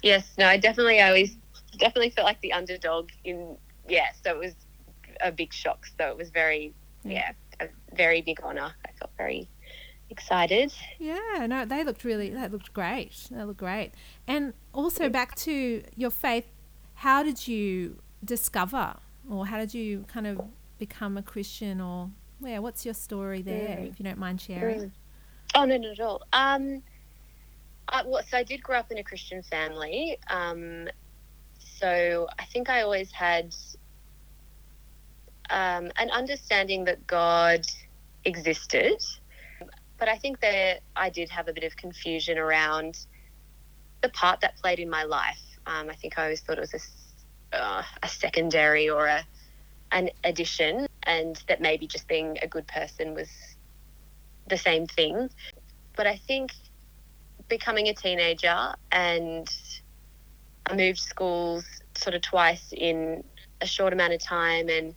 Yes, 0.03 0.33
no, 0.37 0.47
I 0.47 0.57
definitely 0.57 1.01
I 1.01 1.07
always 1.07 1.35
definitely 1.77 2.11
felt 2.11 2.25
like 2.25 2.39
the 2.41 2.53
underdog 2.53 3.09
in 3.23 3.57
yeah, 3.87 4.07
so 4.23 4.31
it 4.31 4.39
was 4.39 4.55
a 5.21 5.31
big 5.31 5.53
shock. 5.53 5.85
So 5.99 6.09
it 6.09 6.17
was 6.17 6.29
very 6.29 6.73
yeah, 7.03 7.31
a 7.59 7.67
very 7.95 8.21
big 8.21 8.39
honour. 8.41 8.73
I 8.85 8.91
felt 8.99 9.11
very 9.17 9.47
excited. 10.09 10.73
Yeah, 10.99 11.45
no, 11.47 11.65
they 11.65 11.83
looked 11.83 12.03
really, 12.03 12.29
that 12.31 12.51
looked 12.51 12.73
great. 12.73 13.27
They 13.31 13.43
looked 13.43 13.59
great. 13.59 13.91
And 14.27 14.53
also 14.73 15.09
back 15.09 15.35
to 15.37 15.83
your 15.95 16.09
faith, 16.09 16.45
how 16.95 17.23
did 17.23 17.47
you 17.47 17.99
discover 18.23 18.95
or 19.29 19.45
how 19.47 19.57
did 19.57 19.73
you 19.73 20.05
kind 20.07 20.27
of 20.27 20.41
become 20.77 21.17
a 21.17 21.21
Christian 21.21 21.79
or, 21.81 22.09
yeah, 22.39 22.59
what's 22.59 22.85
your 22.85 22.93
story 22.93 23.41
there, 23.41 23.77
Mm. 23.77 23.91
if 23.91 23.99
you 23.99 24.05
don't 24.05 24.17
mind 24.17 24.41
sharing? 24.41 24.81
Mm. 24.81 24.91
Oh 25.55 25.65
no, 25.65 25.77
not 25.77 25.91
at 25.91 25.99
all. 25.99 26.21
Um, 26.33 26.83
I, 27.87 28.03
well, 28.03 28.23
so 28.27 28.37
I 28.37 28.43
did 28.43 28.61
grow 28.63 28.77
up 28.79 28.91
in 28.91 28.97
a 28.97 29.03
Christian 29.03 29.41
family. 29.43 30.17
Um, 30.29 30.87
so 31.59 32.27
I 32.39 32.45
think 32.45 32.69
I 32.69 32.81
always 32.81 33.11
had 33.11 33.55
um, 35.49 35.91
an 35.97 36.09
understanding 36.11 36.85
that 36.85 37.05
God 37.07 37.65
existed, 38.25 39.03
but 39.97 40.09
I 40.09 40.17
think 40.17 40.39
that 40.41 40.81
I 40.95 41.09
did 41.09 41.29
have 41.29 41.47
a 41.47 41.53
bit 41.53 41.63
of 41.63 41.75
confusion 41.75 42.37
around 42.37 43.05
the 44.01 44.09
part 44.09 44.41
that 44.41 44.57
played 44.57 44.79
in 44.79 44.89
my 44.89 45.03
life. 45.03 45.41
Um, 45.67 45.89
I 45.89 45.95
think 45.95 46.17
I 46.17 46.23
always 46.23 46.41
thought 46.41 46.57
it 46.57 46.61
was 46.61 46.73
a, 47.53 47.57
uh, 47.57 47.83
a 48.03 48.07
secondary 48.09 48.89
or 48.89 49.05
a 49.05 49.23
an 49.91 50.09
addition, 50.23 50.87
and 51.05 51.41
that 51.47 51.61
maybe 51.61 51.87
just 51.87 52.07
being 52.07 52.37
a 52.41 52.47
good 52.47 52.67
person 52.67 53.13
was 53.13 53.29
the 54.47 54.57
same 54.57 54.87
thing. 54.87 55.29
But 55.95 56.07
I 56.07 56.17
think 56.17 56.53
becoming 57.47 57.87
a 57.87 57.93
teenager 57.93 58.73
and 58.91 59.49
I 60.65 60.75
moved 60.75 60.99
schools 60.99 61.65
sort 61.95 62.15
of 62.15 62.21
twice 62.21 62.73
in 62.75 63.23
a 63.61 63.67
short 63.67 63.93
amount 63.93 64.13
of 64.13 64.19
time. 64.19 64.69
And 64.69 64.95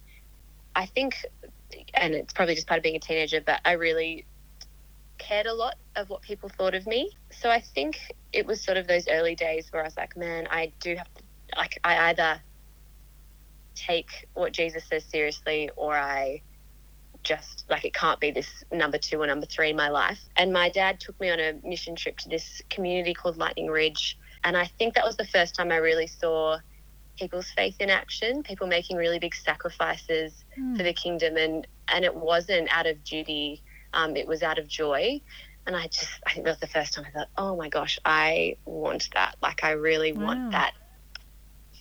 I 0.74 0.86
think, 0.86 1.16
and 1.94 2.14
it's 2.14 2.32
probably 2.32 2.54
just 2.54 2.66
part 2.66 2.78
of 2.78 2.82
being 2.82 2.96
a 2.96 3.00
teenager, 3.00 3.40
but 3.40 3.60
I 3.64 3.72
really 3.72 4.24
cared 5.18 5.46
a 5.46 5.54
lot 5.54 5.74
of 5.96 6.08
what 6.08 6.22
people 6.22 6.48
thought 6.48 6.74
of 6.74 6.86
me. 6.86 7.10
So 7.30 7.50
I 7.50 7.60
think 7.60 7.98
it 8.32 8.46
was 8.46 8.62
sort 8.62 8.76
of 8.76 8.86
those 8.86 9.08
early 9.08 9.34
days 9.34 9.68
where 9.70 9.82
I 9.82 9.84
was 9.84 9.96
like, 9.96 10.16
man, 10.16 10.48
I 10.50 10.72
do 10.80 10.96
have 10.96 11.12
to, 11.14 11.22
like, 11.56 11.78
I 11.84 12.10
either 12.10 12.40
take 13.78 14.26
what 14.34 14.52
Jesus 14.52 14.86
says 14.88 15.04
seriously 15.06 15.70
or 15.76 15.96
I 15.96 16.42
just 17.24 17.64
like 17.68 17.84
it 17.84 17.94
can't 17.94 18.20
be 18.20 18.30
this 18.30 18.48
number 18.72 18.98
two 18.98 19.20
or 19.20 19.26
number 19.26 19.46
three 19.46 19.70
in 19.70 19.76
my 19.76 19.88
life. 19.88 20.20
And 20.36 20.52
my 20.52 20.70
dad 20.70 21.00
took 21.00 21.18
me 21.20 21.30
on 21.30 21.40
a 21.40 21.54
mission 21.64 21.96
trip 21.96 22.16
to 22.18 22.28
this 22.28 22.62
community 22.70 23.14
called 23.14 23.38
Lightning 23.38 23.68
Ridge. 23.68 24.16
And 24.44 24.56
I 24.56 24.66
think 24.78 24.94
that 24.94 25.04
was 25.04 25.16
the 25.16 25.26
first 25.26 25.54
time 25.56 25.72
I 25.72 25.76
really 25.76 26.06
saw 26.06 26.58
people's 27.18 27.50
faith 27.56 27.76
in 27.80 27.90
action, 27.90 28.42
people 28.42 28.66
making 28.68 28.96
really 28.96 29.18
big 29.18 29.34
sacrifices 29.34 30.44
Hmm. 30.56 30.76
for 30.76 30.82
the 30.84 30.94
kingdom. 30.94 31.36
And, 31.36 31.66
and 31.92 32.04
it 32.04 32.14
wasn't 32.14 32.68
out 32.72 32.86
of 32.86 33.02
duty, 33.04 33.62
um, 33.92 34.16
it 34.16 34.26
was 34.28 34.42
out 34.42 34.58
of 34.58 34.68
joy. 34.68 35.20
And 35.66 35.76
I 35.76 35.88
just, 35.88 36.10
I 36.26 36.32
think 36.32 36.44
that 36.46 36.52
was 36.52 36.60
the 36.60 36.66
first 36.68 36.94
time 36.94 37.04
I 37.06 37.10
thought, 37.10 37.28
oh 37.36 37.56
my 37.56 37.68
gosh, 37.68 37.98
I 38.04 38.56
want 38.64 39.08
that. 39.14 39.34
Like, 39.42 39.64
I 39.64 39.72
really 39.72 40.12
Wow. 40.12 40.24
want 40.26 40.52
that 40.52 40.72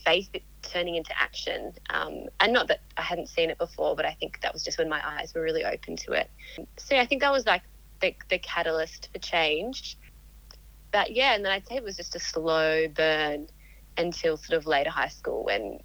faith 0.05 0.29
turning 0.67 0.95
into 0.95 1.11
action. 1.19 1.73
Um, 1.89 2.25
and 2.39 2.53
not 2.53 2.67
that 2.67 2.81
I 2.97 3.01
hadn't 3.01 3.29
seen 3.29 3.49
it 3.49 3.57
before, 3.57 3.95
but 3.95 4.05
I 4.05 4.13
think 4.19 4.39
that 4.41 4.53
was 4.53 4.63
just 4.63 4.77
when 4.77 4.89
my 4.89 5.01
eyes 5.03 5.33
were 5.33 5.41
really 5.41 5.65
open 5.65 5.95
to 5.97 6.11
it. 6.11 6.29
So 6.77 6.95
yeah, 6.95 7.01
I 7.01 7.05
think 7.05 7.21
that 7.21 7.31
was 7.31 7.45
like 7.45 7.63
the, 8.01 8.15
the 8.29 8.37
catalyst 8.39 9.09
for 9.11 9.19
change. 9.19 9.97
But 10.91 11.15
yeah, 11.15 11.33
and 11.35 11.43
then 11.43 11.51
I'd 11.51 11.67
say 11.67 11.75
it 11.75 11.83
was 11.83 11.97
just 11.97 12.15
a 12.15 12.19
slow 12.19 12.87
burn 12.87 13.47
until 13.97 14.37
sort 14.37 14.57
of 14.57 14.65
later 14.67 14.89
high 14.89 15.07
school 15.07 15.43
when, 15.43 15.79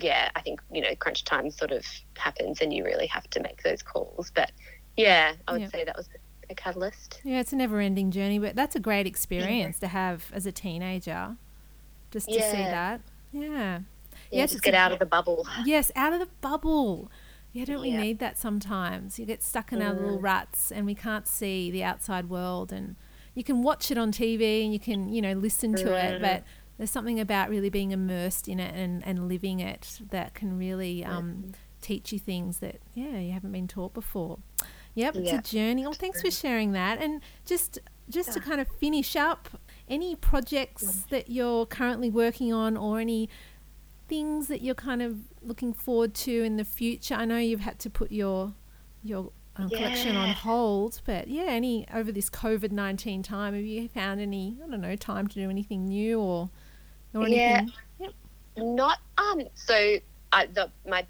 yeah, 0.00 0.30
I 0.36 0.40
think, 0.40 0.62
you 0.72 0.80
know, 0.80 0.94
crunch 0.94 1.24
time 1.24 1.50
sort 1.50 1.72
of 1.72 1.84
happens 2.16 2.60
and 2.60 2.72
you 2.72 2.84
really 2.84 3.06
have 3.08 3.28
to 3.30 3.40
make 3.40 3.62
those 3.62 3.82
calls. 3.82 4.30
But 4.34 4.52
yeah, 4.96 5.34
I 5.48 5.52
would 5.52 5.62
Yeah. 5.62 5.68
say 5.68 5.84
that 5.84 5.96
was 5.96 6.08
a 6.48 6.54
catalyst. 6.54 7.20
Yeah, 7.22 7.40
it's 7.40 7.52
a 7.52 7.56
never 7.56 7.80
ending 7.80 8.10
journey, 8.10 8.38
but 8.38 8.56
that's 8.56 8.74
a 8.76 8.80
great 8.80 9.06
experience 9.06 9.78
to 9.80 9.88
have 9.88 10.30
as 10.32 10.46
a 10.46 10.52
teenager. 10.52 11.36
Just 12.10 12.28
to 12.28 12.42
see 12.42 12.56
that. 12.56 13.00
Yeah. 13.30 13.80
Yeah, 14.30 14.38
Yes, 14.40 14.50
just 14.50 14.54
it's 14.58 14.64
get 14.64 14.74
a- 14.74 14.78
out 14.78 14.92
of 14.92 14.98
the 14.98 15.06
bubble. 15.06 15.46
Yes, 15.64 15.90
out 15.96 16.12
of 16.12 16.20
the 16.20 16.28
bubble. 16.40 17.10
Yeah, 17.52 17.64
don't 17.64 17.80
we 17.80 17.90
need 17.90 18.20
that 18.20 18.38
sometimes? 18.38 19.18
You 19.18 19.26
get 19.26 19.42
stuck 19.42 19.72
in 19.72 19.82
our 19.82 19.92
little 19.92 20.18
Mm. 20.18 20.22
ruts 20.22 20.70
and 20.70 20.86
we 20.86 20.94
can't 20.94 21.26
see 21.26 21.70
the 21.70 21.82
outside 21.82 22.28
world 22.30 22.72
and 22.72 22.94
you 23.34 23.42
can 23.42 23.62
watch 23.62 23.90
it 23.90 23.98
on 23.98 24.12
TV 24.12 24.62
and 24.64 24.72
you 24.72 24.78
can, 24.78 25.08
you 25.12 25.20
know, 25.20 25.32
listen 25.32 25.74
to 25.74 25.94
it, 25.96 26.18
Mm. 26.18 26.20
but 26.20 26.44
there's 26.78 26.90
something 26.92 27.18
about 27.18 27.50
really 27.50 27.68
being 27.68 27.90
immersed 27.90 28.46
in 28.48 28.60
it 28.60 28.72
and, 28.74 29.04
and 29.04 29.28
living 29.28 29.58
it 29.58 29.98
that 30.10 30.34
can 30.34 30.56
really 30.58 31.02
Mm. 31.04 31.08
um, 31.08 31.52
teach 31.80 32.12
you 32.12 32.18
things 32.20 32.58
that, 32.60 32.76
yeah, 32.94 33.18
you 33.18 33.32
haven't 33.32 33.52
been 33.52 33.66
taught 33.66 33.94
before. 33.94 34.38
Yep, 34.94 35.16
it's 35.16 35.32
Yeah. 35.32 35.38
a 35.38 35.42
journey. 35.42 35.84
Oh, 35.86 35.92
thanks 35.92 36.20
for 36.20 36.30
sharing 36.30 36.70
that. 36.72 37.00
And 37.02 37.20
just 37.44 37.78
just 38.08 38.32
to 38.32 38.40
kind 38.40 38.60
of 38.60 38.66
finish 38.66 39.14
up, 39.14 39.48
any 39.88 40.16
projects 40.16 41.04
that 41.10 41.30
you're 41.30 41.64
currently 41.64 42.10
working 42.10 42.52
on 42.52 42.76
or 42.76 42.98
any 42.98 43.28
things 44.10 44.48
that 44.48 44.60
you're 44.60 44.74
kind 44.74 45.00
of 45.00 45.16
looking 45.40 45.72
forward 45.72 46.12
to 46.14 46.42
in 46.42 46.56
the 46.58 46.64
future? 46.64 47.14
I 47.14 47.24
know 47.24 47.38
you've 47.38 47.60
had 47.60 47.78
to 47.78 47.88
put 47.88 48.12
your 48.12 48.52
your 49.02 49.32
um, 49.56 49.70
collection 49.70 50.16
on 50.16 50.32
hold, 50.32 51.00
but 51.06 51.28
yeah, 51.28 51.44
any 51.48 51.86
over 51.94 52.12
this 52.12 52.28
COVID 52.28 52.72
nineteen 52.72 53.22
time, 53.22 53.54
have 53.54 53.64
you 53.64 53.88
found 53.88 54.20
any 54.20 54.58
I 54.62 54.68
don't 54.68 54.80
know 54.82 54.96
time 54.96 55.28
to 55.28 55.34
do 55.34 55.48
anything 55.48 55.86
new 55.86 56.20
or 56.20 56.50
or 57.14 57.26
Yeah. 57.26 57.60
anything? 57.60 57.72
Not 58.56 58.98
um. 59.16 59.42
So 59.54 59.96
I 60.32 60.46
the 60.46 60.70
my 60.86 61.06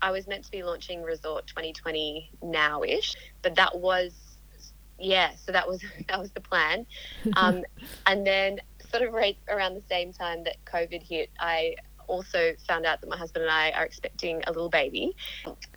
I 0.00 0.10
was 0.10 0.26
meant 0.26 0.44
to 0.44 0.50
be 0.50 0.62
launching 0.62 1.02
Resort 1.02 1.46
2020 1.48 2.30
now-ish, 2.42 3.14
but 3.42 3.54
that 3.56 3.78
was 3.78 4.12
yeah. 4.98 5.32
So 5.44 5.50
that 5.52 5.66
was 5.68 5.82
that 6.08 6.18
was 6.20 6.30
the 6.30 6.40
plan. 6.40 6.86
Um, 7.36 7.64
and 8.06 8.26
then 8.26 8.60
sort 8.90 9.02
of 9.02 9.12
right 9.12 9.36
around 9.48 9.74
the 9.74 9.82
same 9.88 10.12
time 10.12 10.44
that 10.44 10.56
COVID 10.66 11.02
hit, 11.02 11.30
I 11.40 11.74
also 12.06 12.52
found 12.66 12.86
out 12.86 13.00
that 13.00 13.08
my 13.08 13.16
husband 13.16 13.44
and 13.44 13.52
I 13.52 13.70
are 13.72 13.84
expecting 13.84 14.42
a 14.46 14.52
little 14.52 14.68
baby. 14.68 15.14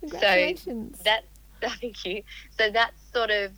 Congratulations. 0.00 1.00
That 1.04 1.24
thank 1.80 2.04
you. 2.04 2.22
So 2.56 2.70
that's 2.70 2.96
sort 3.12 3.30
of 3.30 3.52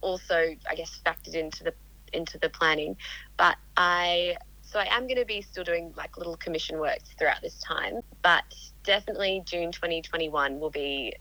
also, 0.00 0.54
I 0.68 0.74
guess, 0.74 1.00
factored 1.04 1.34
into 1.34 1.64
the 1.64 1.74
into 2.12 2.38
the 2.38 2.48
planning. 2.48 2.96
But 3.36 3.56
I 3.76 4.36
so 4.62 4.80
I 4.80 4.86
am 4.90 5.06
going 5.06 5.18
to 5.18 5.24
be 5.24 5.40
still 5.40 5.64
doing 5.64 5.94
like 5.96 6.16
little 6.16 6.36
commission 6.36 6.78
works 6.78 7.10
throughout 7.18 7.42
this 7.42 7.58
time. 7.60 8.00
But 8.22 8.44
definitely 8.82 9.42
June 9.44 9.70
2021 9.72 10.58
will 10.58 10.70
be 10.70 11.14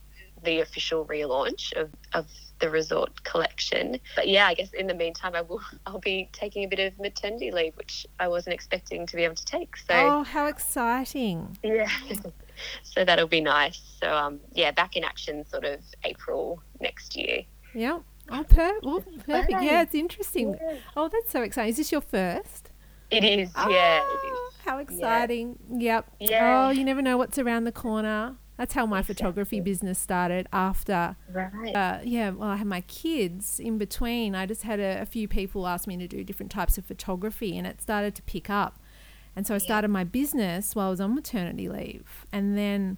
the 0.44 0.60
official 0.62 1.06
relaunch 1.06 1.72
of, 1.74 1.90
of 2.14 2.28
the 2.64 2.70
resort 2.70 3.22
collection. 3.26 4.00
But 4.16 4.30
yeah, 4.30 4.48
I 4.48 4.54
guess 4.54 4.72
in 4.72 4.88
the 4.88 4.94
meantime, 4.94 5.36
I 5.36 5.42
will 5.42 5.62
I'll 5.86 6.00
be 6.00 6.30
taking 6.32 6.64
a 6.64 6.68
bit 6.68 6.80
of 6.80 6.98
maternity 6.98 7.52
leave, 7.52 7.76
which 7.76 8.08
I 8.20 8.30
wasn't 8.30 8.54
expecting 8.54 9.06
to 9.06 9.16
be 9.18 9.24
able 9.26 9.36
to 9.36 9.46
take. 9.46 9.76
So 9.76 9.94
oh, 9.94 10.24
how 10.24 10.48
exciting! 10.48 11.58
yeah. 11.62 11.90
so 12.84 13.04
that'll 13.04 13.28
be 13.28 13.42
nice. 13.42 13.82
So 14.02 14.08
um 14.16 14.40
yeah, 14.54 14.72
back 14.72 14.96
in 14.96 15.04
action 15.04 15.46
sort 15.46 15.66
of 15.66 15.82
April 16.06 16.64
next 16.80 17.18
year. 17.18 17.44
Yeah. 17.76 18.00
Oh, 18.30 18.46
per- 18.48 18.80
well, 18.82 19.02
perfect. 19.26 19.52
Yeah, 19.62 19.82
it's 19.82 19.94
interesting. 19.94 20.58
Oh, 20.96 21.10
that's 21.10 21.30
so 21.30 21.42
exciting. 21.42 21.72
Is 21.72 21.78
this 21.78 21.92
your 21.92 22.00
first? 22.00 22.70
It 23.12 23.26
is, 23.26 23.52
yeah, 23.70 23.98
it 23.98 24.04
Oh, 24.04 24.52
How 24.64 24.78
exciting. 24.78 25.60
Yep. 25.70 26.10
Yeah. 26.22 26.68
Oh, 26.68 26.70
you 26.70 26.86
never 26.86 27.02
know 27.02 27.18
what's 27.18 27.38
around 27.38 27.66
the 27.66 27.74
corner. 27.74 28.38
That's 28.58 28.74
how 28.76 28.86
my 28.86 29.02
photography 29.02 29.60
business 29.60 29.98
started 29.98 30.48
after. 30.54 31.16
Right. 31.32 31.76
uh, 31.76 32.00
yeah, 32.04 32.30
well, 32.30 32.50
I 32.50 32.58
had 32.58 32.68
my 32.68 32.82
kids 32.82 33.60
in 33.60 33.78
between. 33.80 34.36
I 34.36 34.46
just 34.46 34.64
had 34.64 34.80
a, 34.80 35.02
a 35.02 35.06
few 35.06 35.28
people 35.28 35.66
ask 35.68 35.88
me 35.88 35.98
to 35.98 36.08
do 36.08 36.24
different 36.24 36.52
types 36.52 36.78
of 36.78 36.86
photography 36.86 37.58
and 37.58 37.66
it 37.66 37.82
started 37.82 38.14
to 38.16 38.22
pick 38.24 38.50
up. 38.50 38.80
And 39.36 39.48
so 39.48 39.56
I 39.56 39.58
started 39.58 39.88
my 39.88 40.04
business 40.04 40.76
while 40.76 40.88
I 40.88 40.90
was 40.92 41.02
on 41.02 41.16
maternity 41.16 41.68
leave. 41.68 42.28
And 42.32 42.56
then, 42.56 42.98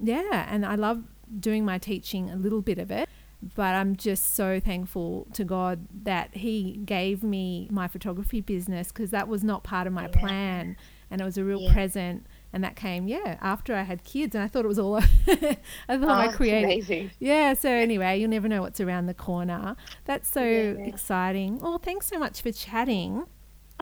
yeah, 0.00 0.46
and 0.48 0.64
I 0.64 0.76
love 0.76 1.02
doing 1.40 1.64
my 1.64 1.78
teaching, 1.78 2.30
a 2.30 2.36
little 2.36 2.62
bit 2.62 2.78
of 2.78 2.90
it. 2.92 3.08
But 3.54 3.74
I'm 3.74 3.96
just 3.96 4.34
so 4.34 4.58
thankful 4.60 5.26
to 5.32 5.44
God 5.44 5.86
that 6.04 6.36
He 6.36 6.80
gave 6.84 7.22
me 7.24 7.68
my 7.70 7.88
photography 7.88 8.40
business 8.40 8.88
because 8.88 9.10
that 9.10 9.26
was 9.28 9.42
not 9.44 9.62
part 9.64 9.86
of 9.88 9.92
my 9.92 10.04
Yeah. 10.12 10.20
plan. 10.20 10.76
And 11.10 11.20
it 11.20 11.24
was 11.24 11.38
a 11.38 11.44
real 11.44 11.62
Yeah. 11.62 11.72
present 11.72 12.26
and 12.52 12.64
that 12.64 12.76
came 12.76 13.06
yeah 13.08 13.36
after 13.40 13.74
I 13.74 13.82
had 13.82 14.04
kids, 14.04 14.34
and 14.34 14.42
I 14.44 14.48
thought 14.48 14.64
it 14.64 14.68
was 14.68 14.78
all. 14.78 14.96
I 14.98 15.02
thought 15.26 15.58
Oh, 15.88 16.06
my 16.06 16.26
that's 16.26 16.36
creative. 16.36 16.64
amazing. 16.64 17.10
Yeah. 17.18 17.54
So 17.54 17.68
anyway, 17.70 18.18
you'll 18.20 18.30
never 18.30 18.48
know 18.48 18.62
what's 18.62 18.80
around 18.80 19.06
the 19.06 19.14
corner. 19.14 19.76
That's 20.04 20.28
so 20.30 20.42
Yeah. 20.42 20.84
exciting. 20.86 21.60
Oh, 21.62 21.78
thanks 21.78 22.06
so 22.06 22.18
much 22.18 22.40
for 22.42 22.50
chatting. 22.52 23.24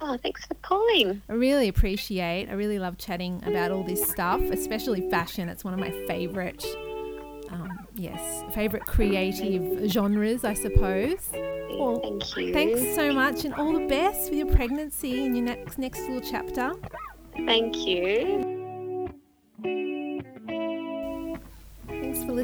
Oh, 0.03 0.19
thanks 0.19 0.45
for 0.45 0.55
calling. 0.57 1.23
I 1.29 1.33
really 1.33 1.69
appreciate. 1.69 2.49
I 2.51 2.53
really 2.53 2.79
love 2.79 2.99
chatting 2.99 3.43
about 3.47 3.71
all 3.71 3.83
this 3.83 4.07
stuff, 4.07 4.43
especially 4.43 5.09
fashion. 5.11 5.49
It's 5.49 5.65
one 5.65 5.73
of 5.73 5.81
my 5.81 5.91
favorite, 6.07 6.63
um, 7.51 7.71
yes, 7.95 8.45
favorite 8.55 8.85
creative 8.85 9.89
genres, 9.91 10.45
I 10.45 10.53
suppose. 10.53 11.31
Well, 11.33 11.99
Thank 12.03 12.37
you. 12.37 12.53
Thanks 12.53 12.95
so 12.95 13.13
much, 13.13 13.45
and 13.47 13.55
all 13.55 13.73
the 13.73 13.87
best 13.87 14.29
with 14.31 14.39
your 14.39 14.55
pregnancy 14.55 15.25
and 15.25 15.35
your 15.37 15.47
next 15.47 15.79
next 15.79 16.01
little 16.01 16.21
chapter. 16.21 16.73
Thank 17.47 17.77
you. 17.87 18.55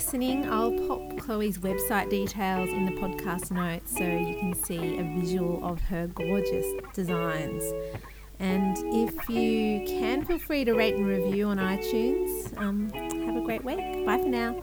Listening. 0.03 0.51
I'll 0.51 0.73
pop 0.89 1.17
Chloe's 1.17 1.59
website 1.59 2.11
details 2.11 2.69
in 2.71 2.87
the 2.87 2.91
podcast 2.91 3.53
notes 3.53 3.97
so 3.97 4.03
you 4.03 4.37
can 4.37 4.53
see 4.53 4.99
a 4.99 5.05
visual 5.21 5.65
of 5.65 5.81
her 5.83 6.09
gorgeous 6.09 6.67
designs. 6.93 7.63
And 8.41 8.77
if 8.93 9.29
you 9.29 9.87
can, 9.87 10.25
feel 10.25 10.41
free 10.41 10.65
to 10.65 10.73
rate 10.73 10.97
and 10.97 11.07
review 11.07 11.47
on 11.47 11.59
iTunes. 11.59 12.59
Um, 12.59 12.91
have 12.91 13.37
a 13.37 13.43
great 13.43 13.65
week. 13.65 14.05
Bye 14.05 14.19
for 14.19 14.29
now. 14.29 14.61